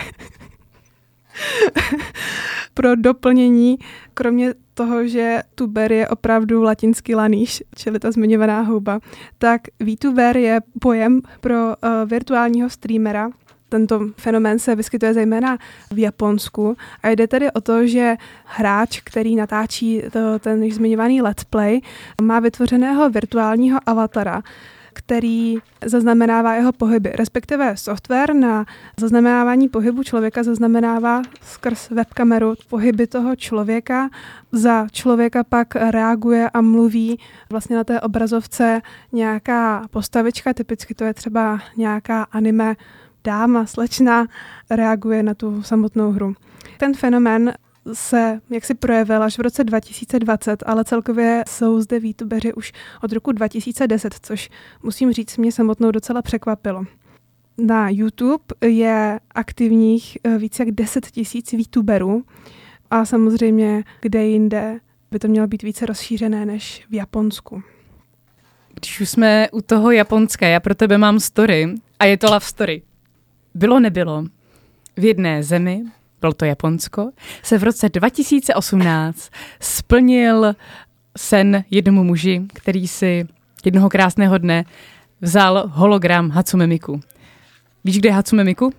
[2.73, 3.77] Pro doplnění,
[4.13, 8.99] kromě toho, že tuber je opravdu latinský laníš, čili ta zmiňovaná houba,
[9.37, 11.73] tak VTuber je pojem pro uh,
[12.05, 13.29] virtuálního streamera,
[13.73, 15.57] tento fenomén se vyskytuje zejména
[15.91, 21.43] v Japonsku a jde tedy o to, že hráč, který natáčí to, ten zmiňovaný let's
[21.43, 21.81] play,
[22.21, 24.41] má vytvořeného virtuálního avatara,
[24.93, 28.65] který zaznamenává jeho pohyby, respektive software na
[28.99, 34.09] zaznamenávání pohybu člověka zaznamenává skrz webkameru pohyby toho člověka.
[34.51, 41.13] Za člověka pak reaguje a mluví vlastně na té obrazovce nějaká postavička, typicky to je
[41.13, 42.75] třeba nějaká anime
[43.23, 44.27] dáma, slečna,
[44.69, 46.33] reaguje na tu samotnou hru.
[46.77, 47.53] Ten fenomén
[47.93, 52.71] se jak si projevil až v roce 2020, ale celkově jsou zde výtubeři už
[53.03, 54.49] od roku 2010, což
[54.83, 56.83] musím říct, mě samotnou docela překvapilo.
[57.57, 62.23] Na YouTube je aktivních eh, více jak 10 tisíc výtuberů
[62.89, 64.79] a samozřejmě kde jinde
[65.11, 67.63] by to mělo být více rozšířené než v Japonsku.
[68.73, 72.45] Když už jsme u toho Japonska, já pro tebe mám story a je to love
[72.45, 72.81] story.
[73.55, 74.25] Bylo nebylo.
[74.97, 75.83] V jedné zemi
[76.23, 77.11] bylo to Japonsko,
[77.43, 80.55] se v roce 2018 splnil
[81.17, 83.27] sen jednomu muži, který si
[83.65, 84.65] jednoho krásného dne
[85.21, 87.01] vzal hologram Hatsume Miku.
[87.83, 88.71] Víš, kde je Hatsume Miku?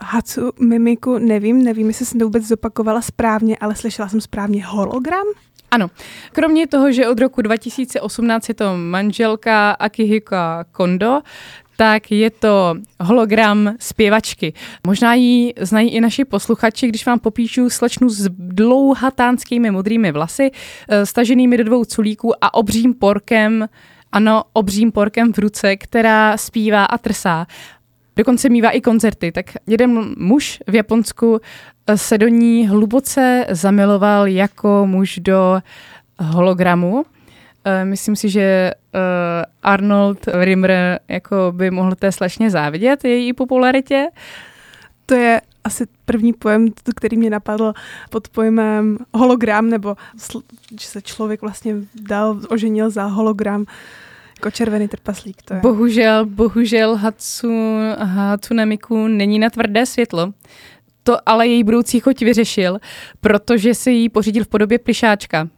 [0.00, 5.26] Hatsume Miku nevím, nevím, jestli jsem to vůbec zopakovala správně, ale slyšela jsem správně hologram?
[5.70, 5.90] Ano.
[6.32, 11.20] Kromě toho, že od roku 2018 je to manželka Akihika Kondo,
[11.76, 14.52] tak je to hologram zpěvačky.
[14.86, 20.50] Možná ji znají i naši posluchači, když vám popíšu slečnu s dlouhatánskými modrými vlasy,
[20.88, 23.68] eh, staženými do dvou culíků a obřím porkem,
[24.12, 27.46] ano, obřím porkem v ruce, která zpívá a trsá.
[28.16, 29.32] Dokonce mývá i koncerty.
[29.32, 31.40] Tak jeden muž v Japonsku
[31.86, 35.60] eh, se do ní hluboce zamiloval jako muž do
[36.18, 37.04] hologramu
[37.84, 39.00] myslím si, že uh,
[39.62, 44.06] Arnold Rimmer jako by mohl té slečně závidět její popularitě.
[45.06, 47.72] To je asi první pojem, který mě napadl
[48.10, 49.96] pod pojmem hologram, nebo
[50.80, 53.64] že se člověk vlastně dal, oženil za hologram
[54.38, 55.42] jako červený trpaslík.
[55.42, 55.60] To je.
[55.60, 60.32] Bohužel, bohužel Hatsu, Hatsune Miku není na tvrdé světlo.
[61.02, 62.78] To ale její budoucí choť vyřešil,
[63.20, 65.48] protože si ji pořídil v podobě plišáčka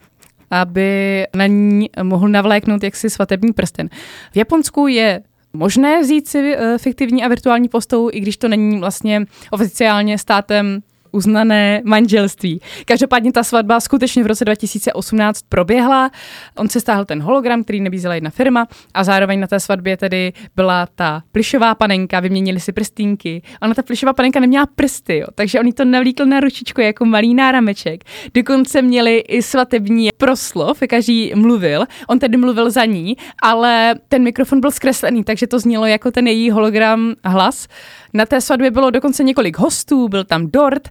[0.50, 3.88] aby na ní mohl navléknout jaksi svatební prsten.
[4.32, 8.78] V Japonsku je možné vzít si eh, fiktivní a virtuální postavu, i když to není
[8.78, 10.82] vlastně oficiálně státem
[11.12, 12.60] uznané manželství.
[12.84, 16.10] Každopádně ta svatba skutečně v roce 2018 proběhla.
[16.56, 20.32] On se stáhl ten hologram, který nabízela jedna firma a zároveň na té svatbě tedy
[20.56, 23.42] byla ta plišová panenka, vyměnili si prstínky.
[23.62, 27.34] Ona ta plišová panenka neměla prsty, jo, takže on to navlíkl na ručičku jako malý
[27.34, 28.04] nárameček.
[28.34, 31.84] Dokonce měli i svatební proslov, každý mluvil.
[32.08, 36.26] On tedy mluvil za ní, ale ten mikrofon byl zkreslený, takže to znělo jako ten
[36.26, 37.68] její hologram hlas.
[38.14, 40.88] Na té svatbě bylo dokonce několik hostů, byl tam dort,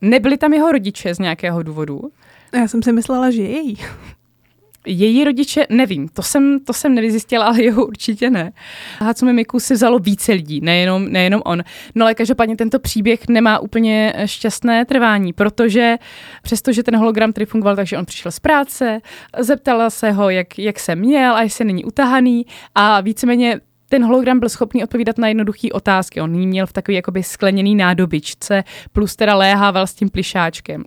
[0.00, 2.00] nebyli tam jeho rodiče z nějakého důvodu.
[2.52, 3.76] Já jsem si myslela, že její.
[4.88, 8.52] Její rodiče, nevím, to jsem, to jsem nevyzjistila, ale jeho určitě ne.
[8.98, 11.62] Hatsume Miku si vzalo více lidí, nejenom, nejenom on.
[11.94, 15.96] No ale každopádně tento příběh nemá úplně šťastné trvání, protože
[16.42, 19.00] přestože ten hologram tady fungoval, takže on přišel z práce,
[19.38, 24.40] zeptala se ho, jak, jak se měl a jestli není utahaný a víceméně ten hologram
[24.40, 26.20] byl schopný odpovídat na jednoduché otázky.
[26.20, 30.84] On jí měl v takový jakoby skleněný nádobičce, plus teda léhával s tím plišáčkem.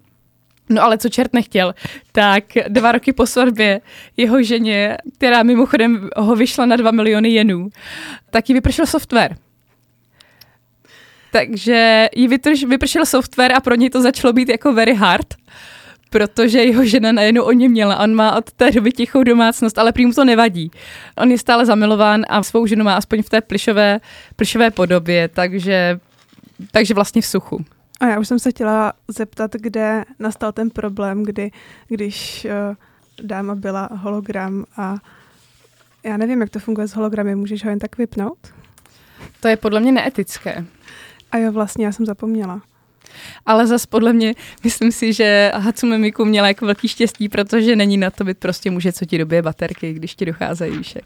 [0.69, 1.73] No ale co čert nechtěl,
[2.11, 3.81] tak dva roky po svatbě
[4.17, 7.69] jeho ženě, která mimochodem ho vyšla na dva miliony jenů,
[8.29, 9.35] tak jí vypršel software.
[11.31, 12.27] Takže jí
[12.67, 15.33] vypršel software a pro něj to začalo být jako very hard
[16.09, 17.99] protože jeho žena najednou o ně měla.
[17.99, 20.71] On má od té doby tichou domácnost, ale prý mu to nevadí.
[21.17, 23.99] On je stále zamilován a svou ženu má aspoň v té plišové,
[24.35, 25.99] plišové podobě, takže,
[26.71, 27.65] takže vlastně v suchu.
[27.99, 31.51] A já už jsem se chtěla zeptat, kde nastal ten problém, kdy,
[31.87, 32.75] když uh,
[33.25, 34.95] dáma byla hologram a
[36.03, 37.35] Já nevím, jak to funguje s hologramy.
[37.35, 38.37] Můžeš ho jen tak vypnout?
[39.39, 40.65] To je podle mě neetické.
[41.31, 42.61] A jo, vlastně, já jsem zapomněla.
[43.45, 47.97] Ale zas podle mě, myslím si, že Hatsume Miku měla jako velký štěstí, protože není
[47.97, 51.03] na to byt prostě může, co ti dobije baterky, když ti docházejí výšek.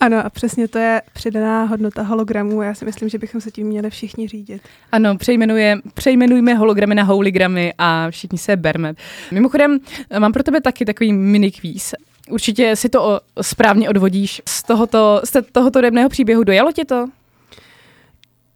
[0.00, 2.62] Ano, a přesně to je přidaná hodnota hologramů.
[2.62, 4.62] Já si myslím, že bychom se tím měli všichni řídit.
[4.92, 8.94] Ano, přejmenuje, přejmenujme hologramy na holigramy a všichni se berme.
[9.30, 9.78] Mimochodem,
[10.18, 11.94] mám pro tebe taky takový mini kvíz.
[12.30, 16.44] Určitě si to správně odvodíš z tohoto, z tohoto debného příběhu.
[16.44, 17.06] Dojalo ti to?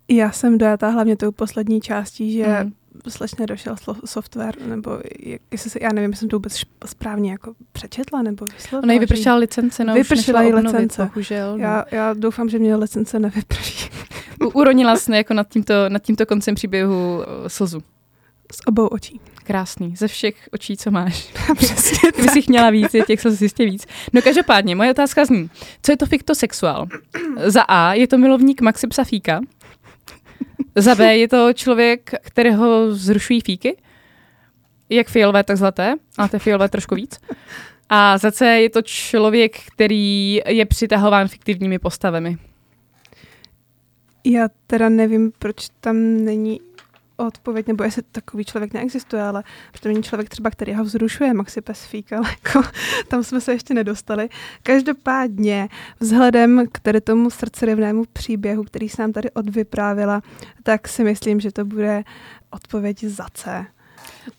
[0.08, 2.72] Já jsem dojatá hlavně tou poslední částí, že mm.
[3.08, 7.54] slečně došel software, nebo jak, jestli se, já nevím, jestli jsem to vůbec správně jako
[7.72, 8.82] přečetla, nebo vyslovila.
[8.82, 11.10] Ona jí vypršela licence, no Vypršela jí licence.
[11.14, 11.64] Bohužel, no.
[11.64, 13.90] já, já doufám, že mě licence nevyprší.
[14.54, 17.82] Uronila jsi jako nad tímto, nad tímto koncem příběhu uh, slzu.
[18.52, 19.20] Z obou očí.
[19.44, 21.32] Krásný, ze všech očí, co máš.
[21.56, 23.86] Přesně Kdyby si měla víc, je těch slz jistě víc.
[24.12, 25.50] No každopádně, moje otázka zní,
[25.82, 26.86] co je to fiktosexuál?
[27.46, 29.40] Za A, je to milovník Maxi Psafíka,
[30.76, 33.76] za B je to člověk, kterého zrušují fíky,
[34.88, 37.20] jak fialové, tak zlaté, a je fialové trošku víc.
[37.88, 42.36] A za C je to člověk, který je přitahován fiktivními postavami.
[44.24, 46.60] Já teda nevím, proč tam není
[47.16, 49.44] odpověď, nebo jestli takový člověk neexistuje, ale
[49.80, 52.68] to není člověk třeba, který ho vzrušuje, Maxi Pesfík, ale jako,
[53.08, 54.28] tam jsme se ještě nedostali.
[54.62, 55.68] Každopádně,
[56.00, 60.22] vzhledem k tady tomu srdcerivnému příběhu, který jsem tady odvyprávila,
[60.62, 62.02] tak si myslím, že to bude
[62.50, 63.66] odpověď za C.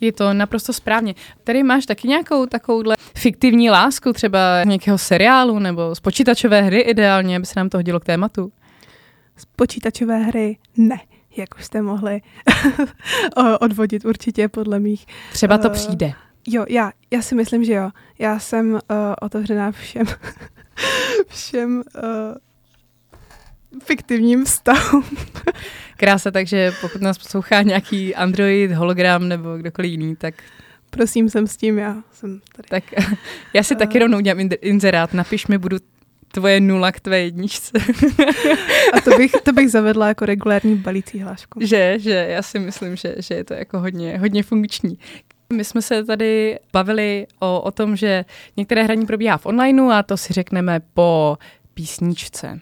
[0.01, 1.15] Je to naprosto správně.
[1.43, 7.37] Tady máš taky nějakou takovouhle fiktivní lásku, třeba nějakého seriálu nebo z počítačové hry ideálně,
[7.37, 8.51] aby se nám to hodilo k tématu?
[9.37, 10.99] Z počítačové hry ne
[11.37, 12.21] jak už jste mohli
[13.59, 15.05] odvodit určitě podle mých.
[15.31, 16.13] Třeba to uh, přijde.
[16.47, 17.91] Jo, já, já si myslím, že jo.
[18.19, 18.79] Já jsem uh,
[19.21, 20.05] otevřená všem,
[21.27, 22.35] všem uh,
[23.83, 25.03] fiktivním vztahům.
[25.97, 30.35] Krása, takže pokud nás poslouchá nějaký Android, hologram nebo kdokoliv jiný, tak
[30.89, 32.67] Prosím, jsem s tím, já jsem tady.
[32.69, 32.83] Tak
[33.53, 35.77] já si uh, taky rovnou udělám inzerát, napiš mi, budu
[36.31, 37.71] tvoje nula k tvé jedničce.
[38.93, 41.59] A to bych, to bych zavedla jako regulární balící hlášku.
[41.61, 44.99] Že, že, já si myslím, že, že je to jako hodně, hodně funkční.
[45.53, 48.25] My jsme se tady bavili o, o tom, že
[48.57, 51.37] některé hraní probíhá v onlineu a to si řekneme po
[51.73, 52.59] písničce.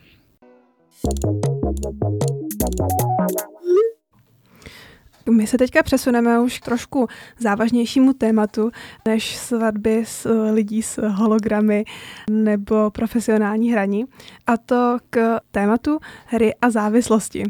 [5.29, 7.07] My se teďka přesuneme už k trošku
[7.39, 8.71] závažnějšímu tématu
[9.05, 11.83] než svatby s eh, lidí s hologramy
[12.29, 14.05] nebo profesionální hraní,
[14.47, 17.43] a to k tématu hry a závislosti.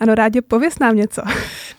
[0.00, 1.22] Ano, rádi, pověs nám něco.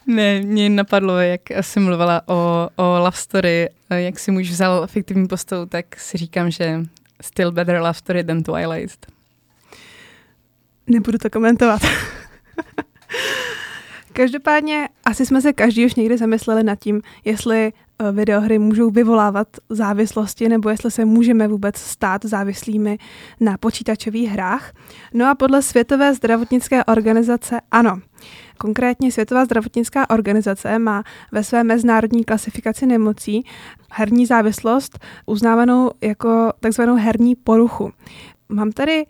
[0.08, 5.28] Ne, mě napadlo, jak jsem mluvila o, o love story, jak si muž vzal fiktivní
[5.28, 6.80] postavu, tak si říkám, že
[7.22, 9.06] still better love story than Twilight.
[10.88, 11.82] Nebudu to komentovat.
[14.20, 19.48] Každopádně asi jsme se každý už někdy zamysleli nad tím, jestli eh, videohry můžou vyvolávat
[19.70, 22.98] závislosti nebo jestli se můžeme vůbec stát závislými
[23.40, 24.72] na počítačových hrách.
[25.14, 28.00] No a podle Světové zdravotnické organizace ano.
[28.58, 33.46] Konkrétně Světová zdravotnická organizace má ve své mezinárodní klasifikaci nemocí
[33.92, 37.92] herní závislost uznávanou jako takzvanou herní poruchu.
[38.50, 39.06] Mám tady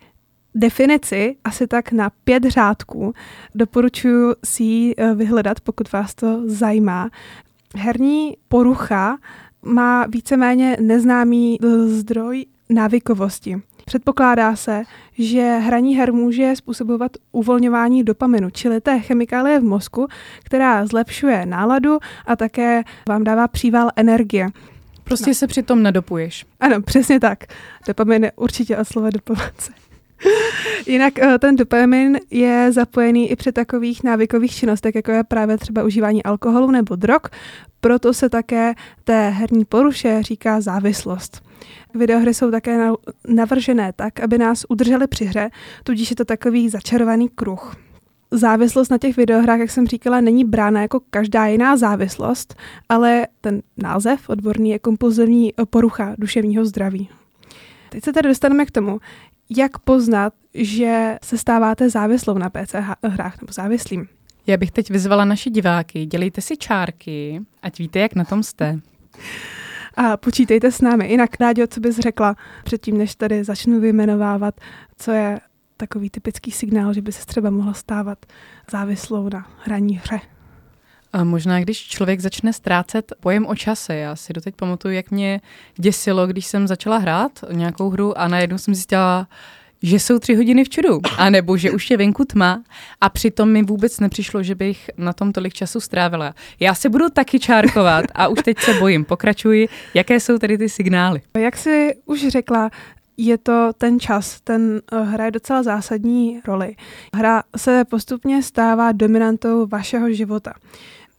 [0.54, 3.12] definici asi tak na pět řádků.
[3.54, 7.10] Doporučuji si ji eh, vyhledat, pokud vás to zajímá.
[7.76, 9.18] Herní porucha
[9.62, 13.62] má víceméně neznámý eh, zdroj návykovosti.
[13.84, 14.82] Předpokládá se,
[15.18, 20.06] že hraní her může způsobovat uvolňování dopaminu, čili té chemikálie v mozku,
[20.44, 24.48] která zlepšuje náladu a také vám dává příval energie.
[25.04, 25.34] Prostě no.
[25.34, 26.46] se přitom nedopuješ.
[26.60, 27.44] Ano, přesně tak.
[27.86, 29.70] Dopamin je určitě od slova dopovat
[30.86, 35.84] Jinak eh, ten dopamin je zapojený i při takových návykových činnostech, jako je právě třeba
[35.84, 37.22] užívání alkoholu nebo drog,
[37.80, 41.42] proto se také té herní poruše říká závislost.
[41.94, 42.90] Videohry jsou také
[43.28, 45.50] navržené tak, aby nás udržely při hře,
[45.84, 47.76] tudíž je to takový začarovaný kruh.
[48.30, 52.54] Závislost na těch videohrách, jak jsem říkala, není brána jako každá jiná závislost,
[52.88, 57.08] ale ten název odborný je kompulzivní porucha duševního zdraví.
[57.90, 58.98] Teď se tedy dostaneme k tomu,
[59.56, 64.08] jak poznat, že se stáváte závislou na PC hrách nebo závislým?
[64.46, 68.80] Já bych teď vyzvala naši diváky, dělejte si čárky, ať víte, jak na tom jste.
[69.94, 71.10] A počítejte s námi.
[71.10, 74.60] Jinak, Rádio, co bys řekla předtím, než tady začnu vyjmenovávat,
[74.96, 75.40] co je
[75.76, 78.26] takový typický signál, že by se třeba mohla stávat
[78.70, 80.20] závislou na hraní hře?
[81.12, 83.94] A možná, když člověk začne ztrácet pojem o čase.
[83.94, 85.40] Já si doteď pamatuju, jak mě
[85.76, 89.28] děsilo, když jsem začala hrát nějakou hru a najednou jsem zjistila,
[89.82, 92.62] že jsou tři hodiny v čudu, anebo že už je venku tma
[93.00, 96.34] a přitom mi vůbec nepřišlo, že bych na tom tolik času strávila.
[96.60, 99.04] Já se budu taky čárkovat a už teď se bojím.
[99.04, 99.68] Pokračuji.
[99.94, 101.20] Jaké jsou tedy ty signály?
[101.38, 102.70] Jak jsi už řekla,
[103.16, 106.76] je to ten čas, ten eh, hraje docela zásadní roli.
[107.16, 110.52] Hra se postupně stává dominantou vašeho života.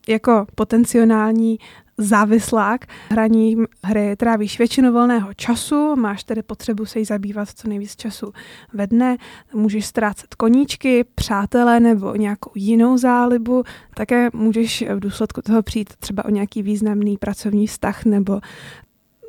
[0.08, 1.58] Jako potenciální
[1.98, 2.86] závislák.
[3.10, 8.32] Hraní hry trávíš většinu volného času, máš tedy potřebu se jí zabývat co nejvíc času
[8.72, 9.16] ve dne,
[9.54, 16.24] můžeš ztrácet koníčky, přátelé nebo nějakou jinou zálibu, také můžeš v důsledku toho přijít třeba
[16.24, 18.40] o nějaký významný pracovní vztah nebo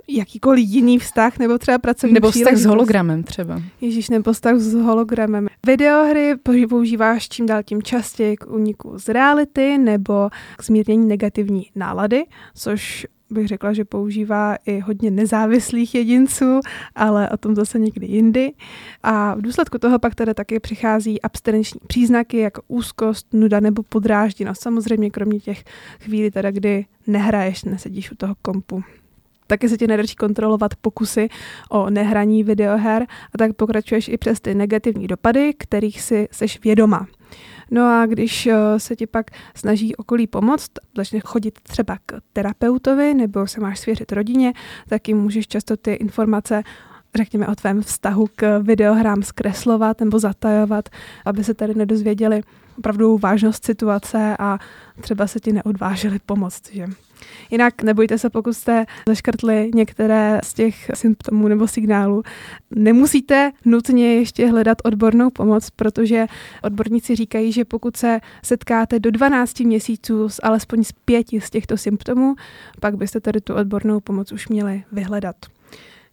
[0.07, 3.61] jakýkoliv jiný vztah, nebo třeba pracovní Nebo vztah s hologramem třeba.
[3.81, 5.47] Ježíš, nebo vztah s hologramem.
[5.65, 6.35] Videohry
[6.69, 12.25] používáš čím dál tím častěji k úniku z reality nebo k zmírnění negativní nálady,
[12.55, 16.59] což bych řekla, že používá i hodně nezávislých jedinců,
[16.95, 18.51] ale o tom zase někdy jindy.
[19.03, 24.61] A v důsledku toho pak tedy taky přichází abstinenční příznaky jako úzkost, nuda nebo podrážděnost.
[24.61, 25.63] Samozřejmě kromě těch
[25.99, 28.83] chvílí, teda, kdy nehraješ, nesedíš u toho kompu
[29.47, 31.29] taky se ti nedaří kontrolovat pokusy
[31.69, 37.07] o nehraní videoher a tak pokračuješ i přes ty negativní dopady, kterých si seš vědoma.
[37.71, 39.25] No a když eh, se ti pak
[39.55, 44.53] snaží okolí pomoct, začne chodit třeba k terapeutovi nebo se máš svěřit rodině,
[44.89, 46.63] tak jim můžeš často ty informace
[47.15, 50.89] řekněme, o tvém vztahu k videohrám zkreslovat nebo zatajovat,
[51.25, 52.41] aby se tady nedozvěděli
[52.77, 54.59] opravdu vážnost situace a
[55.01, 56.71] třeba se ti neodvážili pomoct.
[56.71, 56.85] Že?
[57.51, 62.23] Jinak nebojte se, pokud jste zaškrtli některé z těch symptomů nebo signálů.
[62.71, 66.27] Nemusíte nutně ještě hledat odbornou pomoc, protože
[66.63, 71.77] odborníci říkají, že pokud se setkáte do 12 měsíců s alespoň z pěti z těchto
[71.77, 72.35] symptomů,
[72.79, 75.35] pak byste tedy tu odbornou pomoc už měli vyhledat.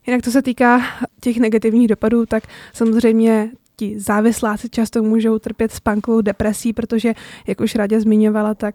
[0.06, 0.80] Jinak co se týká
[1.20, 7.14] těch negativních dopadů, tak samozřejmě ti závisláci často můžou trpět spánkovou depresí, protože,
[7.46, 8.74] jak už Radě zmiňovala, tak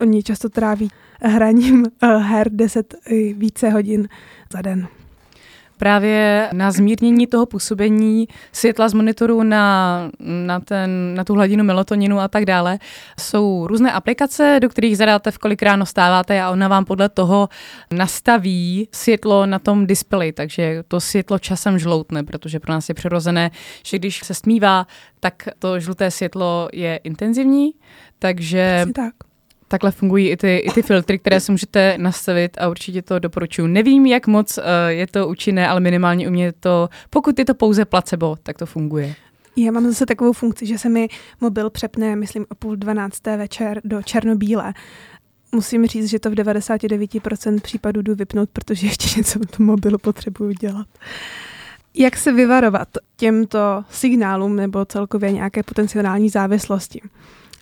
[0.00, 0.90] oni často tráví
[1.22, 4.08] hraním eh, her 10 i více hodin
[4.52, 4.88] za den
[5.80, 12.20] právě na zmírnění toho působení světla z monitoru na, na, ten, na tu hladinu melatoninu
[12.20, 12.78] a tak dále.
[13.20, 17.48] Jsou různé aplikace, do kterých zadáte, v kolik ráno stáváte a ona vám podle toho
[17.92, 23.50] nastaví světlo na tom displeji, takže to světlo časem žloutne, protože pro nás je přirozené,
[23.86, 24.86] že když se stmívá,
[25.20, 27.72] tak to žluté světlo je intenzivní,
[28.18, 28.84] takže...
[28.94, 29.29] tak
[29.70, 33.66] takhle fungují i ty, i ty filtry, které si můžete nastavit a určitě to doporučuji.
[33.66, 37.54] Nevím, jak moc uh, je to účinné, ale minimálně u mě to, pokud je to
[37.54, 39.14] pouze placebo, tak to funguje.
[39.56, 41.08] Já mám zase takovou funkci, že se mi
[41.40, 44.74] mobil přepne, myslím, o půl dvanácté večer do černobíle.
[45.52, 49.98] Musím říct, že to v 99% případů jdu vypnout, protože ještě něco v tom mobilu
[49.98, 50.86] potřebuju dělat.
[51.94, 57.00] Jak se vyvarovat těmto signálům nebo celkově nějaké potenciální závislosti?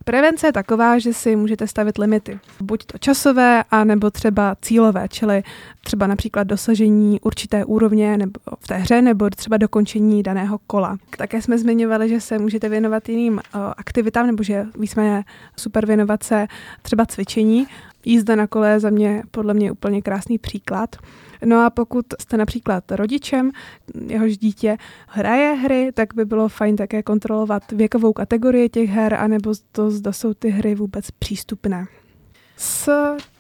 [0.09, 2.39] Prevence je taková, že si můžete stavit limity.
[2.61, 5.43] Buď to časové, a nebo třeba cílové, čili
[5.81, 10.99] třeba například dosažení určité úrovně nebo v té hře, nebo třeba dokončení daného kola.
[11.17, 13.41] Také jsme zmiňovali, že se můžete věnovat jiným
[13.77, 15.23] aktivitám, nebo že jsme
[15.57, 16.47] super věnovat se
[16.83, 17.67] třeba cvičení.
[18.05, 20.97] Jízda na kole je za mě podle mě úplně krásný příklad.
[21.45, 23.51] No a pokud jste například rodičem,
[24.07, 24.77] jehož dítě
[25.09, 30.13] hraje hry, tak by bylo fajn také kontrolovat věkovou kategorii těch her, anebo to, zda
[30.13, 31.87] jsou ty hry vůbec přístupné.
[32.57, 32.91] S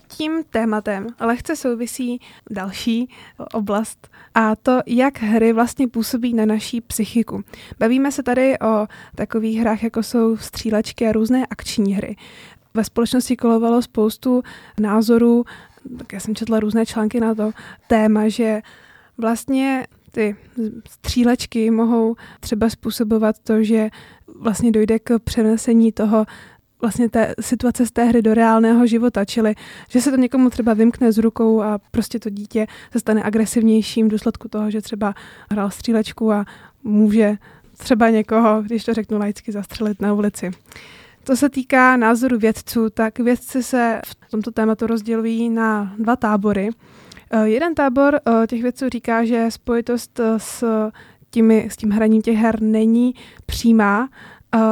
[0.09, 2.20] tím tématem lehce souvisí
[2.51, 3.11] další
[3.53, 7.44] oblast a to, jak hry vlastně působí na naší psychiku.
[7.78, 12.16] Bavíme se tady o takových hrách, jako jsou střílečky a různé akční hry.
[12.74, 14.42] Ve společnosti kolovalo spoustu
[14.80, 15.44] názorů
[15.99, 17.51] tak já jsem četla různé články na to
[17.86, 18.61] téma, že
[19.18, 20.36] vlastně ty
[20.91, 23.89] střílečky mohou třeba způsobovat to, že
[24.41, 26.26] vlastně dojde k přenesení toho
[26.80, 29.55] vlastně té situace z té hry do reálného života, čili
[29.89, 34.07] že se to někomu třeba vymkne z rukou a prostě to dítě se stane agresivnějším
[34.09, 35.14] v důsledku toho, že třeba
[35.51, 36.45] hrál střílečku a
[36.82, 37.36] může
[37.76, 40.51] třeba někoho, když to řeknu laicky, zastřelit na ulici.
[41.28, 46.70] Co se týká názoru vědců, tak vědci se v tomto tématu rozdělují na dva tábory.
[47.30, 50.64] Eh, jeden tábor eh, těch vědců říká, že spojitost eh, s,
[51.30, 53.14] těmi, s tím hraním těch her není
[53.46, 54.08] přímá,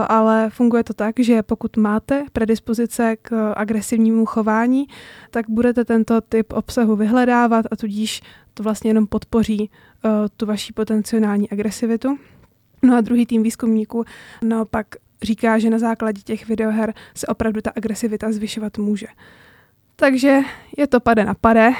[0.09, 4.87] ale funguje to tak, že pokud máte predispozice k agresivnímu chování,
[5.31, 8.23] tak budete tento typ obsahu vyhledávat a tudíž
[8.55, 9.71] to vlastně jenom podpoří
[10.37, 12.19] tu vaši potenciální agresivitu.
[12.83, 14.05] No a druhý tým výzkumníků
[14.43, 14.87] naopak
[15.23, 19.07] říká, že na základě těch videoher se opravdu ta agresivita zvyšovat může.
[19.97, 20.41] Takže
[20.77, 21.73] je to pade na pade.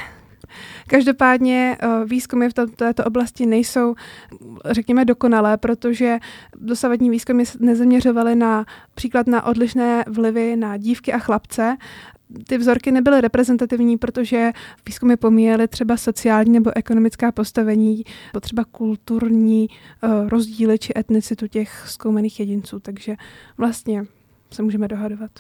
[0.87, 3.95] Každopádně eh, výzkumy v této oblasti nejsou,
[4.65, 6.19] řekněme, dokonalé, protože
[6.57, 8.65] dosavadní výzkumy nezaměřovaly na
[8.95, 11.77] příklad na odlišné vlivy na dívky a chlapce,
[12.49, 14.53] ty vzorky nebyly reprezentativní, protože
[14.87, 22.41] výzkumy pomíjely třeba sociální nebo ekonomická postavení, potřeba kulturní uh, rozdíly či etnicitu těch zkoumaných
[22.41, 23.17] jedinců, takže
[23.59, 24.05] vlastně
[24.51, 25.31] se můžeme dohadovat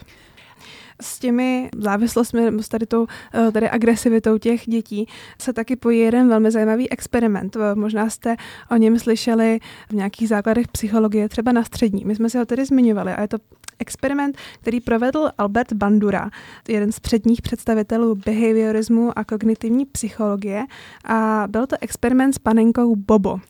[1.00, 5.08] s těmi závislostmi s tady, tou, eh, tady agresivitou těch dětí
[5.40, 7.56] se taky pojí jeden velmi zajímavý experiment.
[7.56, 8.36] Eh, možná jste
[8.70, 12.04] o něm slyšeli v nějakých základech psychologie, třeba na střední.
[12.04, 13.38] My jsme si ho tedy zmiňovali a je to
[13.78, 16.30] experiment, který provedl Albert Bandura,
[16.68, 20.64] jeden z předních představitelů behaviorismu a kognitivní psychologie
[21.04, 23.40] a byl to experiment s panenkou Bobo.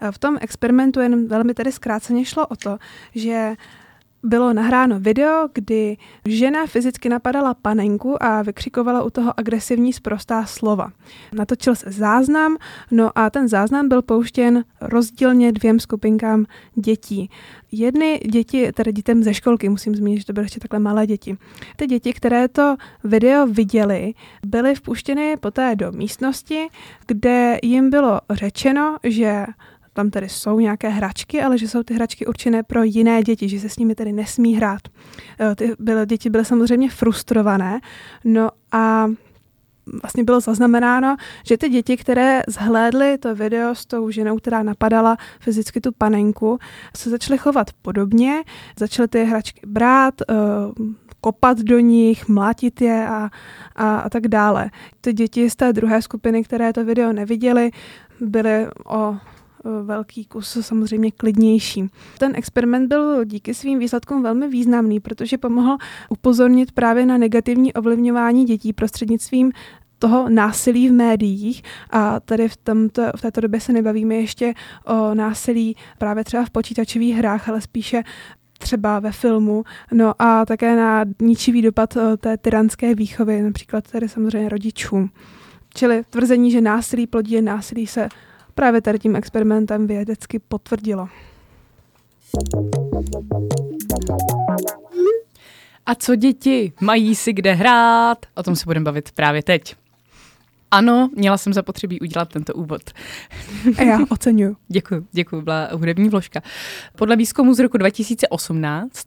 [0.00, 2.78] Eh, v tom experimentu jen velmi tedy zkráceně šlo o to,
[3.14, 3.54] že
[4.22, 10.92] bylo nahráno video, kdy žena fyzicky napadala panenku a vykřikovala u toho agresivní sprostá slova.
[11.32, 12.56] Natočil se záznam,
[12.90, 16.44] no a ten záznam byl pouštěn rozdílně dvěm skupinkám
[16.74, 17.30] dětí.
[17.72, 21.36] Jedny děti, tedy dětem ze školky, musím zmínit, že to byly ještě takhle malé děti.
[21.76, 24.14] Ty děti, které to video viděly,
[24.46, 26.68] byly vpuštěny poté do místnosti,
[27.06, 29.46] kde jim bylo řečeno, že
[29.98, 33.60] tam tedy jsou nějaké hračky, ale že jsou ty hračky určené pro jiné děti, že
[33.60, 34.80] se s nimi tedy nesmí hrát.
[35.40, 37.80] Eh, ty byly, děti byly samozřejmě frustrované,
[38.24, 39.06] no a
[40.02, 45.16] vlastně bylo zaznamenáno, že ty děti, které zhlédly to video s tou ženou, která napadala
[45.40, 46.58] fyzicky tu panenku,
[46.96, 48.42] se začaly chovat podobně,
[48.78, 50.34] začaly ty hračky brát, eh,
[51.20, 53.30] kopat do nich, mlátit je a,
[53.76, 54.70] a, a tak dále.
[55.00, 57.70] Ty děti z té druhé skupiny, které to video neviděly,
[58.20, 59.16] byly o
[59.82, 61.90] velký kus samozřejmě klidnější.
[62.18, 65.76] Ten experiment byl díky svým výsledkům velmi významný, protože pomohl
[66.08, 69.52] upozornit právě na negativní ovlivňování dětí prostřednictvím
[69.98, 74.54] toho násilí v médiích a tady v, tomto, v této době se nebavíme ještě
[74.84, 78.02] o násilí právě třeba v počítačových hrách, ale spíše
[78.58, 84.08] třeba ve filmu, no a také na ničivý dopad eh, té tyranské výchovy, například tady
[84.08, 85.10] samozřejmě rodičům.
[85.74, 88.08] Čili tvrzení, že násilí plodí násilí se
[88.58, 91.08] právě tady tím experimentem vědecky potvrdilo.
[95.86, 96.72] A co děti?
[96.80, 98.18] Mají si kde hrát?
[98.34, 99.76] O tom se budeme bavit právě teď.
[100.70, 102.82] Ano, měla jsem zapotřebí udělat tento úvod.
[103.78, 104.56] A já oceňuji.
[104.68, 106.42] děkuji, děkuji, byla hudební vložka.
[106.96, 109.06] Podle výzkumu z roku 2018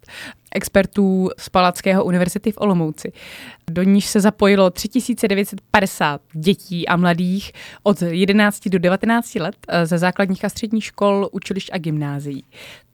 [0.52, 3.12] expertů z Palackého univerzity v Olomouci.
[3.72, 7.52] Do níž se zapojilo 3950 dětí a mladých
[7.84, 12.43] od 11 do 19 let eh, ze základních a středních škol, učilišť a gymnázií.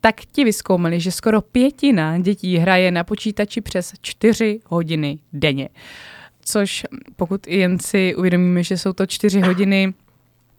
[0.02, 5.70] Tak ti vyskoumali, že skoro pětina dětí hraje na počítači přes 4 hodiny denně
[6.50, 6.86] což
[7.16, 9.94] pokud jen si uvědomíme, že jsou to čtyři hodiny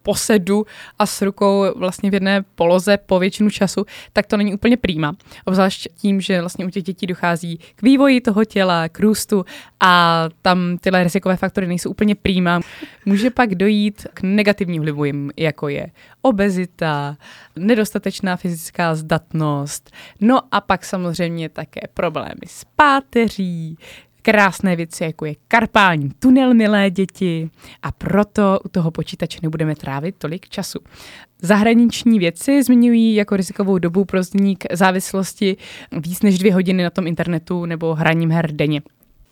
[0.09, 0.67] posedu
[0.99, 5.17] a s rukou vlastně v jedné poloze po většinu času, tak to není úplně prýma.
[5.45, 9.45] Obzvlášť tím, že vlastně u těch dětí dochází k vývoji toho těla, k růstu
[9.81, 12.61] a tam tyhle rizikové faktory nejsou úplně prýma.
[13.07, 15.87] Může pak dojít k negativním vlivům, jako je
[16.23, 17.17] obezita,
[17.57, 19.91] nedostatečná fyzická zdatnost,
[20.21, 23.77] no a pak samozřejmě také problémy s páteří,
[24.23, 27.51] krásné věci, jako je karpální tunel, milé děti,
[27.83, 30.79] a proto u toho počítače nebudeme trávit tolik času.
[31.43, 35.57] Zahraniční věci zmiňují jako rizikovou dobu pro vznik závislosti
[35.93, 38.83] víc než dvě hodiny na tom internetu nebo hraním her denně.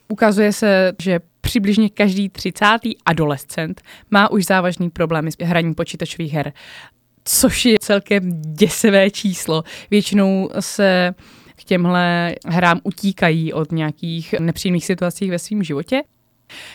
[0.09, 6.53] Ukazuje se, že přibližně každý třicátý adolescent má už závažný problémy s hraním počítačových her,
[7.25, 9.63] což je celkem děsivé číslo.
[9.91, 11.15] Většinou se
[11.57, 16.03] k těmhle hrám utíkají od nějakých nepříjemných situací ve svém životě.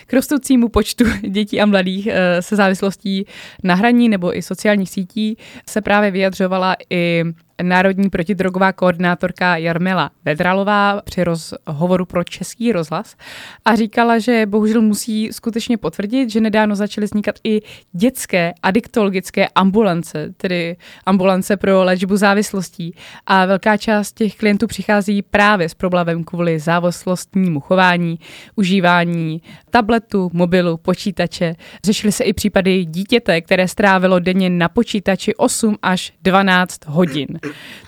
[0.06, 3.26] K rostoucímu počtu dětí a mladých eh, se závislostí
[3.64, 5.36] na hraní nebo i sociálních sítí
[5.68, 7.24] se právě vyjadřovala i
[7.62, 13.16] národní protidrogová koordinátorka Jarmila Vedralová při rozhovoru pro Český rozhlas
[13.64, 17.60] a říkala, že bohužel musí skutečně potvrdit, že nedávno začaly vznikat i
[17.92, 20.76] dětské adiktologické ambulance, tedy
[21.06, 22.94] ambulance pro léčbu závislostí
[23.26, 28.18] a velká část těch klientů přichází právě s problémem kvůli závislostnímu chování,
[28.56, 31.54] užívání tabletu, mobilu, počítače.
[31.84, 37.26] Řešily se i případy dítěte, které strávilo denně na počítači 8 až 12 hodin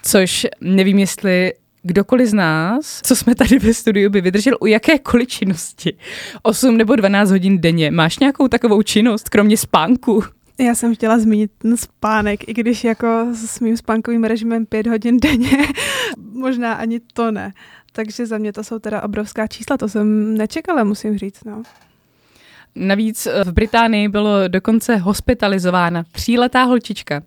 [0.02, 1.52] což nevím, jestli
[1.82, 5.96] kdokoliv z nás, co jsme tady ve studiu, by vydržel u jakékoliv činnosti
[6.42, 7.90] 8 nebo 12 hodin denně.
[7.90, 10.24] Máš nějakou takovou činnost, kromě spánku?
[10.58, 15.16] Já jsem chtěla zmínit ten spánek, i když jako s mým spánkovým režimem 5 hodin
[15.16, 15.58] denně,
[16.32, 17.52] možná ani to ne.
[17.92, 21.44] Takže za mě to jsou teda obrovská čísla, to jsem nečekala, musím říct.
[21.44, 21.62] No.
[22.76, 27.22] Navíc v Británii bylo dokonce hospitalizována tříletá holčička,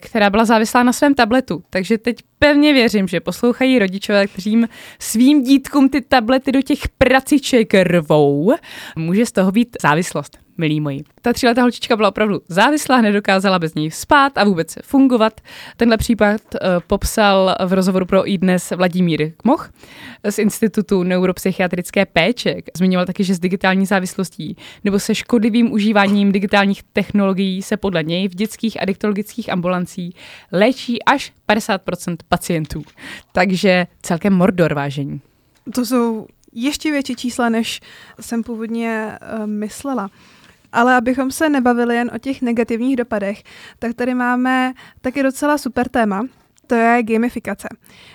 [0.00, 1.62] která byla závislá na svém tabletu.
[1.70, 4.64] Takže teď pevně věřím, že poslouchají rodičové, kteří
[4.98, 8.52] svým dítkům ty tablety do těch praciček rvou.
[8.96, 11.04] Může z toho být závislost milí moji.
[11.22, 15.40] Ta tříletá holčička byla opravdu závislá, nedokázala bez ní spát a vůbec fungovat.
[15.76, 19.70] Tenhle případ uh, popsal v rozhovoru pro i dnes Vladimír Kmoch
[20.30, 22.56] z Institutu neuropsychiatrické péče.
[22.76, 28.28] Zmiňoval taky, že s digitální závislostí nebo se škodlivým užíváním digitálních technologií se podle něj
[28.28, 30.14] v dětských adiktologických ambulancí
[30.52, 32.82] léčí až 50% pacientů.
[33.32, 35.20] Takže celkem mordor vážení.
[35.74, 37.80] To jsou ještě větší čísla, než
[38.20, 40.10] jsem původně uh, myslela.
[40.72, 43.42] Ale abychom se nebavili jen o těch negativních dopadech,
[43.78, 46.26] tak tady máme taky docela super téma,
[46.66, 47.68] to je gamifikace.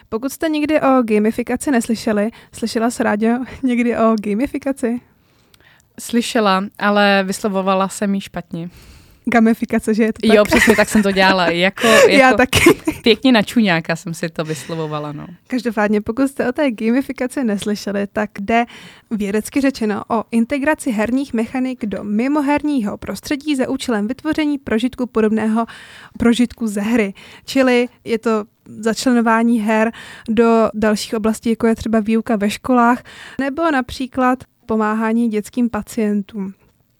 [0.09, 5.01] Pokud jste nikdy o gamifikaci neslyšeli, slyšela se rádio někdy o gamifikaci?
[5.99, 8.69] Slyšela, ale vyslovovala jsem ji špatně.
[9.25, 10.35] Gamifikace, že je to tak?
[10.35, 11.49] Jo, přesně tak jsem to dělala.
[11.49, 12.59] Jako, jako Já taky.
[13.03, 15.11] Pěkně na čuňáka jsem si to vyslovovala.
[15.11, 15.27] No.
[15.47, 18.65] Každopádně, pokud jste o té gamifikaci neslyšeli, tak jde
[19.11, 25.65] vědecky řečeno o integraci herních mechanik do mimoherního prostředí za účelem vytvoření prožitku podobného
[26.19, 27.13] prožitku ze hry.
[27.45, 29.91] Čili je to začlenování her
[30.29, 33.03] do dalších oblastí, jako je třeba výuka ve školách,
[33.39, 36.53] nebo například pomáhání dětským pacientům.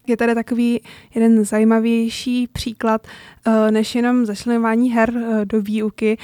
[0.07, 0.81] Je tady takový
[1.15, 3.07] jeden zajímavější příklad,
[3.45, 6.17] eh, než jenom začlenování her eh, do výuky.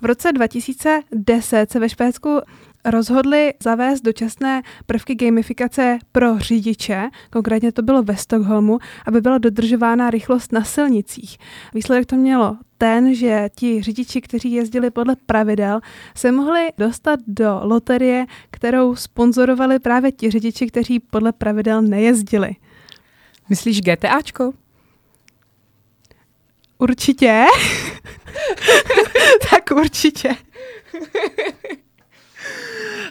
[0.00, 2.40] V roce 2010 se ve Švédsku
[2.84, 10.10] rozhodli zavést dočasné prvky gamifikace pro řidiče, konkrétně to bylo ve Stockholmu, aby byla dodržována
[10.10, 11.38] rychlost na silnicích.
[11.74, 15.80] Výsledek to mělo ten, že ti řidiči, kteří jezdili podle pravidel,
[16.16, 22.50] se mohli dostat do loterie, kterou sponzorovali právě ti řidiči, kteří podle pravidel nejezdili.
[23.48, 24.52] Myslíš GTAčko?
[26.78, 27.44] Určitě.
[29.50, 30.36] tak určitě.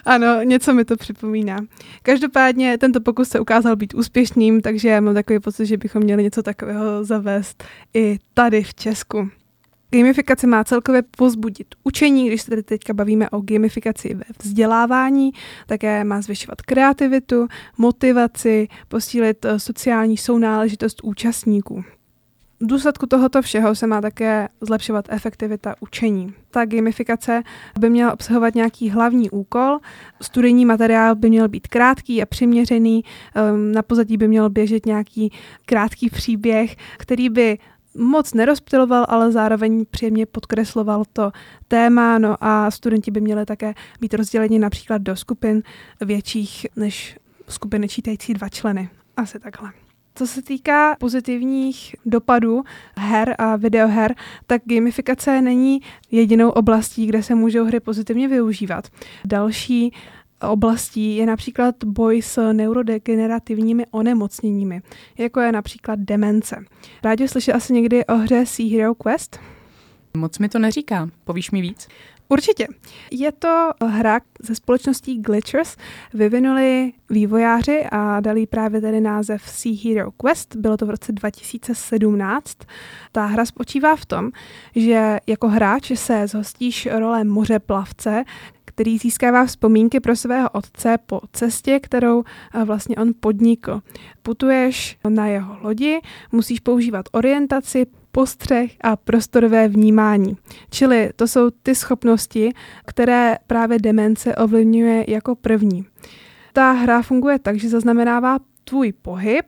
[0.04, 1.58] Ano, něco mi to připomíná.
[2.02, 6.42] Každopádně tento pokus se ukázal být úspěšným, takže mám takový pocit, že bychom měli něco
[6.42, 7.64] takového zavést
[7.94, 9.30] i tady v Česku.
[9.90, 15.30] Gamifikace má celkově pozbudit učení, když se tady teďka bavíme o gamifikaci ve vzdělávání,
[15.66, 21.84] také má zvyšovat kreativitu, motivaci, posílit eh, sociální sounáležitost účastníků.
[22.60, 26.34] V důsledku tohoto všeho se má také zlepšovat efektivita učení.
[26.50, 27.42] Ta gamifikace
[27.78, 29.78] by měla obsahovat nějaký hlavní úkol,
[30.22, 35.32] studijní materiál by měl být krátký a přiměřený, ehm, na pozadí by měl běžet nějaký
[35.66, 37.58] krátký příběh, který by
[37.98, 41.30] moc nerozptiloval, ale zároveň příjemně podkresloval to
[41.68, 45.62] téma, no a studenti by měli také být rozděleni například do skupin
[46.00, 47.18] větších než
[47.48, 48.88] skupiny čítající dva členy.
[49.16, 49.72] Asi takhle.
[50.14, 52.62] Co se týká pozitivních dopadů
[52.96, 54.14] her a videoher,
[54.46, 55.80] tak gamifikace není
[56.10, 58.88] jedinou oblastí, kde se můžou hry pozitivně využívat.
[59.24, 59.92] Další
[60.42, 64.82] oblastí je například boj s neurodegenerativními onemocněními,
[65.18, 66.64] jako je například demence.
[67.02, 69.40] Rádi slyšel asi někdy o hře Sea Hero Quest?
[70.16, 71.08] Moc mi to neříká.
[71.24, 71.88] Povíš mi víc?
[72.28, 72.66] Určitě.
[73.10, 75.76] Je to hra ze společností Glitchers.
[76.14, 80.56] Vyvinuli vývojáři a dali právě tedy název Sea Hero Quest.
[80.56, 82.58] Bylo to v roce 2017.
[83.12, 84.30] Ta hra spočívá v tom,
[84.76, 88.24] že jako hráč se zhostíš role mořeplavce,
[88.78, 92.24] který získává vzpomínky pro svého otce po cestě, kterou
[92.54, 93.80] eh, vlastně on podnikl.
[94.22, 96.00] Putuješ na jeho lodi,
[96.32, 100.36] musíš používat orientaci, postřeh a prostorové vnímání.
[100.70, 102.52] Čili to jsou ty schopnosti,
[102.86, 105.86] které právě demence ovlivňuje jako první.
[106.52, 109.46] Ta hra funguje tak, že zaznamenává tvůj pohyb,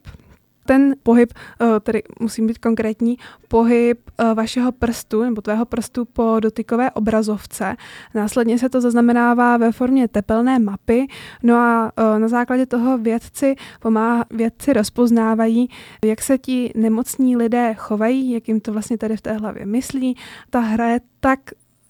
[0.70, 3.16] ten pohyb, eh, tedy musím být konkrétní,
[3.48, 7.76] pohyb eh, vašeho prstu nebo tvého prstu po dotykové obrazovce.
[8.14, 11.06] Následně se to zaznamenává ve formě tepelné mapy,
[11.42, 15.68] no a eh, na základě toho vědci pomáhá, vědci rozpoznávají,
[16.04, 20.16] jak se ti nemocní lidé chovají, jak jim to vlastně tady v té hlavě myslí.
[20.50, 21.40] Ta hra je tak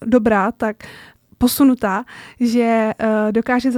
[0.05, 0.77] dobrá, tak
[1.39, 2.05] posunutá,
[2.41, 2.93] že
[3.31, 3.71] dokáže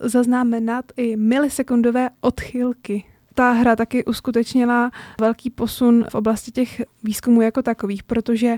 [0.00, 7.62] zaznamenat i milisekundové odchylky ta hra taky uskutečnila velký posun v oblasti těch výzkumů jako
[7.62, 8.56] takových, protože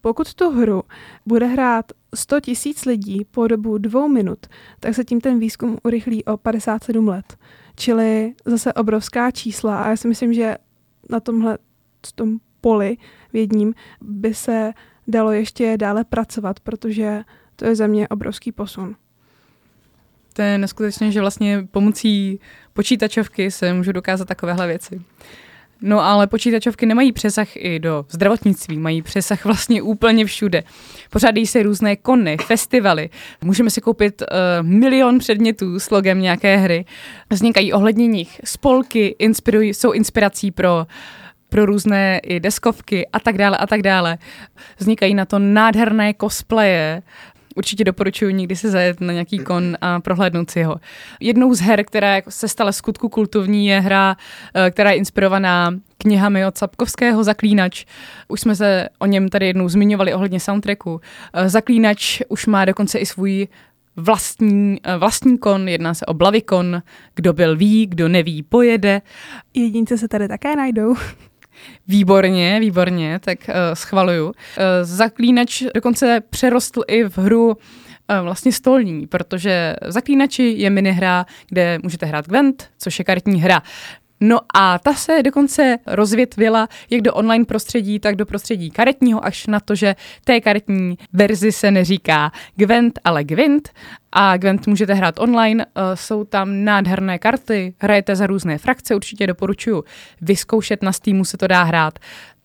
[0.00, 0.82] pokud tu hru
[1.26, 4.38] bude hrát 100 tisíc lidí po dobu dvou minut,
[4.80, 7.36] tak se tím ten výzkum urychlí o 57 let.
[7.76, 10.56] Čili zase obrovská čísla a já si myslím, že
[11.10, 11.58] na tomhle
[12.14, 12.96] tom poli
[13.32, 14.72] vědním by se
[15.08, 17.22] dalo ještě dále pracovat, protože
[17.56, 18.96] to je za mě obrovský posun.
[20.36, 22.40] To je neskutečné, že vlastně pomocí
[22.72, 25.00] počítačovky se můžu dokázat takovéhle věci.
[25.80, 30.62] No ale počítačovky nemají přesah i do zdravotnictví, mají přesah vlastně úplně všude.
[31.10, 33.10] Pořádají se různé kony, festivaly,
[33.44, 36.84] můžeme si koupit uh, milion předmětů s logem nějaké hry,
[37.30, 40.86] vznikají ohledně nich spolky, inspirují, jsou inspirací pro
[41.48, 44.18] pro různé i deskovky a tak dále a tak dále.
[44.78, 47.02] Vznikají na to nádherné cosplaye,
[47.54, 50.76] určitě doporučuji někdy se zajet na nějaký kon a prohlédnout si ho.
[51.20, 54.16] Jednou z her, která se stala skutku kultovní, je hra,
[54.54, 57.84] eh, která je inspirovaná knihami od Sapkovského Zaklínač.
[58.28, 61.00] Už jsme se o něm tady jednou zmiňovali ohledně soundtracku.
[61.32, 63.48] Eh, Zaklínač už má dokonce i svůj
[63.96, 66.82] vlastní, eh, vlastní kon, jedná se o Blavikon,
[67.14, 69.02] kdo byl ví, kdo neví, pojede.
[69.54, 70.94] Jedince se tady také najdou.
[71.88, 74.26] Výborně, výborně, tak uh, schvaluju.
[74.26, 74.32] Uh,
[74.82, 77.54] zaklínač dokonce přerostl i v hru uh,
[78.22, 83.62] vlastně stolní, protože v Zaklínači je minihra, kde můžete hrát Gwent, což je karetní hra.
[84.26, 89.46] No a ta se dokonce rozvětvila jak do online prostředí, tak do prostředí karetního, až
[89.46, 93.70] na to, že té karetní verzi se neříká Gwent, ale Gwent.
[94.12, 99.26] A Gwent můžete hrát online, eh, jsou tam nádherné karty, hrajete za různé frakce, určitě
[99.26, 99.82] doporučuji
[100.20, 101.98] vyzkoušet, na Steamu se to dá hrát.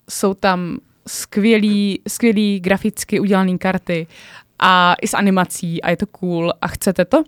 [0.09, 0.77] Jsou tam
[1.07, 4.07] skvělý, skvělý graficky udělané karty
[4.59, 7.23] a i s animací a je to cool a chcete to,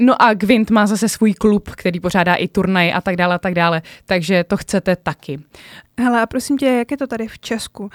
[0.00, 3.38] No a Gwent má zase svůj klub, který pořádá i turnaj a tak dále a
[3.38, 5.40] tak dále, takže to chcete taky.
[6.00, 7.90] Hele, a prosím tě, jak je to tady v Česku?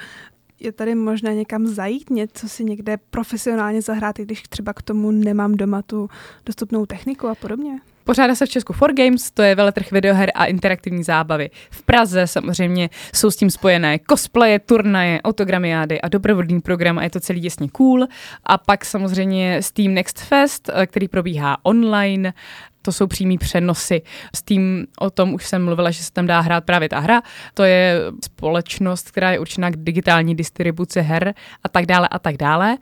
[0.59, 5.11] Je tady možné někam zajít, něco si někde profesionálně zahrát, i když třeba k tomu
[5.11, 6.09] nemám doma tu
[6.45, 7.79] dostupnou techniku a podobně?
[8.03, 11.49] Pořádá se v Česku For Games, to je veletrh videoher a interaktivní zábavy.
[11.71, 17.09] V Praze samozřejmě jsou s tím spojené cosplaye, turnaje, autogramiády a doprovodný program a je
[17.09, 18.07] to celý jasně cool.
[18.43, 22.33] A pak samozřejmě Steam Next Fest, eh, který probíhá online,
[22.81, 24.01] to jsou přímý přenosy.
[24.35, 27.21] S tím o tom už jsem mluvila, že se tam dá hrát právě ta hra.
[27.53, 31.33] To je společnost, která je určená k digitální distribuci her
[31.63, 32.77] a tak dále a tak dále.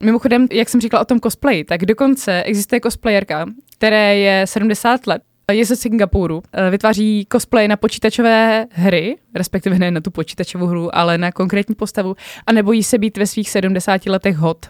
[0.00, 3.46] Mimochodem, jak jsem říkala o tom cosplay, tak dokonce existuje cosplayerka,
[3.78, 5.22] které je 70 let,
[5.52, 10.96] je ze Singapuru, eh, vytváří cosplay na počítačové hry, respektive ne na tu počítačovou hru,
[10.96, 12.16] ale na konkrétní postavu
[12.46, 14.66] a nebojí se být ve svých 70 letech hot.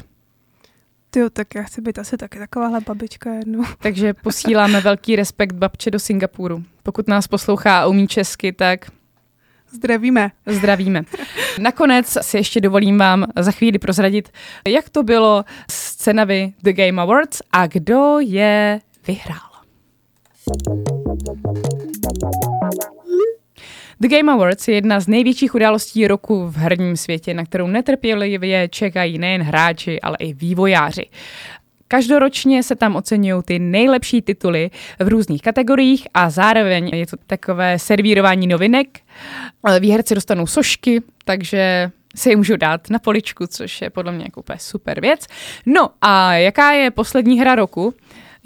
[1.16, 3.64] Jo, tak já chci být asi taky takováhle babička jednou.
[3.78, 6.64] Takže posíláme velký respekt babče do Singapuru.
[6.82, 8.86] Pokud nás poslouchá a umí česky, tak
[9.70, 10.30] Zdravíme.
[10.46, 11.02] Zdravíme.
[11.58, 14.28] Nakonec si ještě dovolím vám za chvíli prozradit,
[14.68, 19.56] jak to bylo s cenami The Game Awards a kdo je vyhrál.
[24.00, 28.68] The Game Awards je jedna z největších událostí roku v herním světě, na kterou netrpělivě
[28.68, 31.06] čekají nejen hráči, ale i vývojáři.
[31.88, 37.78] Každoročně se tam oceňují ty nejlepší tituly v různých kategoriích a zároveň je to takové
[37.78, 39.00] servírování novinek.
[39.80, 44.40] Výherci dostanou sošky, takže si je můžu dát na poličku, což je podle mě jako
[44.40, 45.26] úplně super věc.
[45.66, 47.94] No a jaká je poslední hra roku?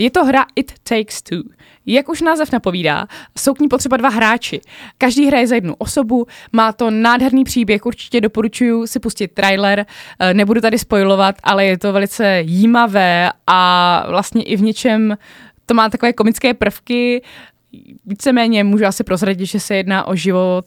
[0.01, 1.43] Je to hra It Takes Two.
[1.87, 3.07] Jak už název napovídá,
[3.39, 4.61] jsou k ní potřeba dva hráči.
[4.99, 9.87] Každý hraje za jednu osobu, má to nádherný příběh, určitě doporučuji si pustit trailer,
[10.19, 15.17] eh, nebudu tady spojovat, ale je to velice jímavé a vlastně i v něčem
[15.67, 17.23] to má takové komické prvky,
[18.07, 20.65] víceméně můžu asi prozradit, že se jedná o život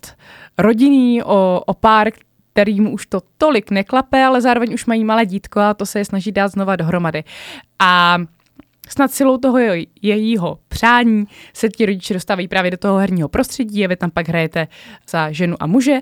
[0.57, 2.11] rodinný, o, o pár,
[2.53, 6.05] kterým už to tolik neklape, ale zároveň už mají malé dítko a to se je
[6.05, 7.23] snaží dát znova dohromady.
[7.79, 8.17] A
[8.89, 9.57] Snad silou toho
[10.01, 14.27] jejího přání se ti rodiče dostávají právě do toho herního prostředí a vy tam pak
[14.27, 14.67] hrajete
[15.09, 15.99] za ženu a muže.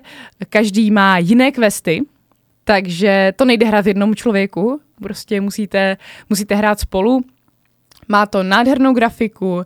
[0.48, 2.02] Každý má jiné questy,
[2.64, 5.96] takže to nejde hrát jednomu člověku, prostě musíte,
[6.30, 7.24] musíte hrát spolu.
[8.08, 9.62] Má to nádhernou grafiku,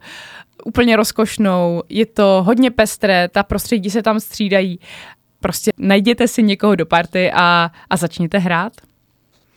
[0.65, 4.79] úplně rozkošnou, je to hodně pestré, ta prostředí se tam střídají.
[5.41, 8.73] Prostě najděte si někoho do party a, a začněte hrát.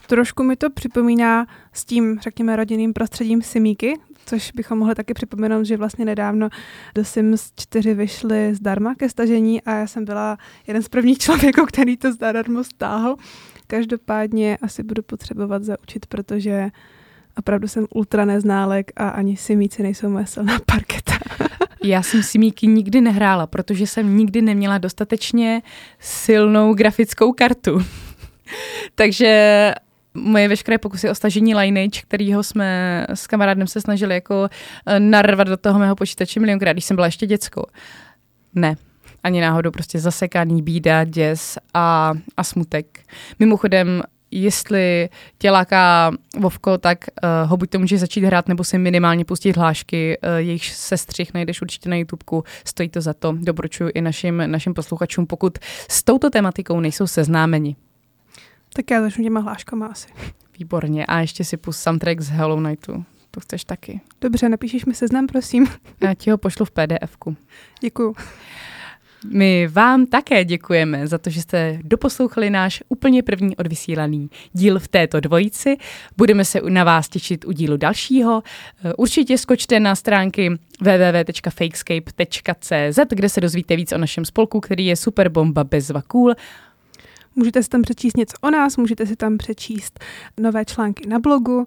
[0.10, 3.94] Trošku mi to připomíná s tím, řekněme, rodinným prostředím Simíky,
[4.26, 6.50] což bychom mohli taky připomenout, že vlastně nedávno
[6.96, 10.38] do Sims 4 vyšly zdarma ke stažení a já jsem byla
[10.68, 13.16] jeden z prvních člověků, který to zdarma stáhl.
[13.68, 16.70] Každopádně asi budu potřebovat zaučit, protože
[17.38, 21.14] opravdu jsem ultra neználek a ani Simíci nejsou moje silná parketa.
[21.84, 25.62] Já jsem Simíky nikdy nehrála, protože jsem nikdy neměla dostatečně
[26.00, 27.82] silnou grafickou kartu.
[28.96, 29.74] Takže
[30.14, 34.50] moje veškeré pokusy o stažení Lineage, kterýho jsme s kamarádem se snažili jako
[34.86, 37.66] eh, narvat do toho mého počítače milionkrát, když jsem byla ještě děcko.
[38.56, 38.76] Ne,
[39.24, 43.00] ani náhodou prostě zasekaný bída, děs a, a smutek.
[43.40, 48.78] Mimochodem, jestli tě láká Vovko, tak uh, ho buď to můžeš začít hrát, nebo si
[48.78, 53.92] minimálně pustit hlášky, uh, jejich sestřih najdeš určitě na YouTubeku, stojí to za to, doporučuji
[53.94, 55.58] i našim, našim posluchačům, pokud
[55.90, 57.76] s touto tematikou nejsou seznámeni.
[58.74, 60.08] Tak já začnu těma hláškama asi.
[60.60, 61.06] Výborně.
[61.06, 63.06] A ještě si pust soundtrack z Hello Nightu.
[63.32, 64.02] To chceš taky.
[64.22, 65.68] Dobře, napíšeš mi seznam, prosím.
[66.02, 67.36] Já ti ho pošlu v PDF-ku.
[67.82, 68.16] Děkuju.
[69.32, 74.88] My vám také děkujeme za to, že jste doposlouchali náš úplně první odvysílaný díl v
[74.88, 75.78] této dvojici.
[76.18, 78.44] Budeme se na vás těšit u dílu dalšího.
[78.98, 80.52] Určitě skočte na stránky
[80.82, 86.34] www.fakescape.cz, kde se dozvíte víc o našem spolku, který je super bomba bez vakůl.
[87.40, 90.00] Můžete si tam přečíst něco o nás, můžete si tam přečíst
[90.40, 91.66] nové články na blogu,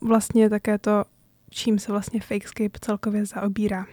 [0.00, 1.04] vlastně také to,
[1.50, 3.86] čím se vlastně Fakescape celkově zaobírá.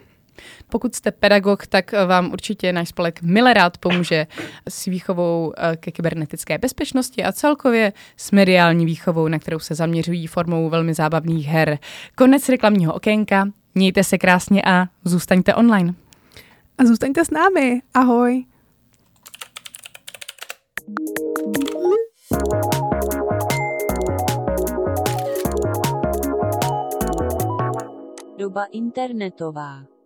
[0.70, 4.28] Pokud jste pedagog, tak vám určitě náš spolek mile rád pomůže
[4.70, 10.28] s výchovou eh, ke kybernetické bezpečnosti a celkově s mediální výchovou, na kterou se zaměřují
[10.28, 11.80] formou velmi zábavných her.
[12.16, 15.94] Konec reklamního okénka, mějte se krásně a zůstaňte online.
[16.78, 17.82] A zůstaňte s námi.
[17.94, 18.46] Ahoj.
[28.38, 29.99] Doba internetová.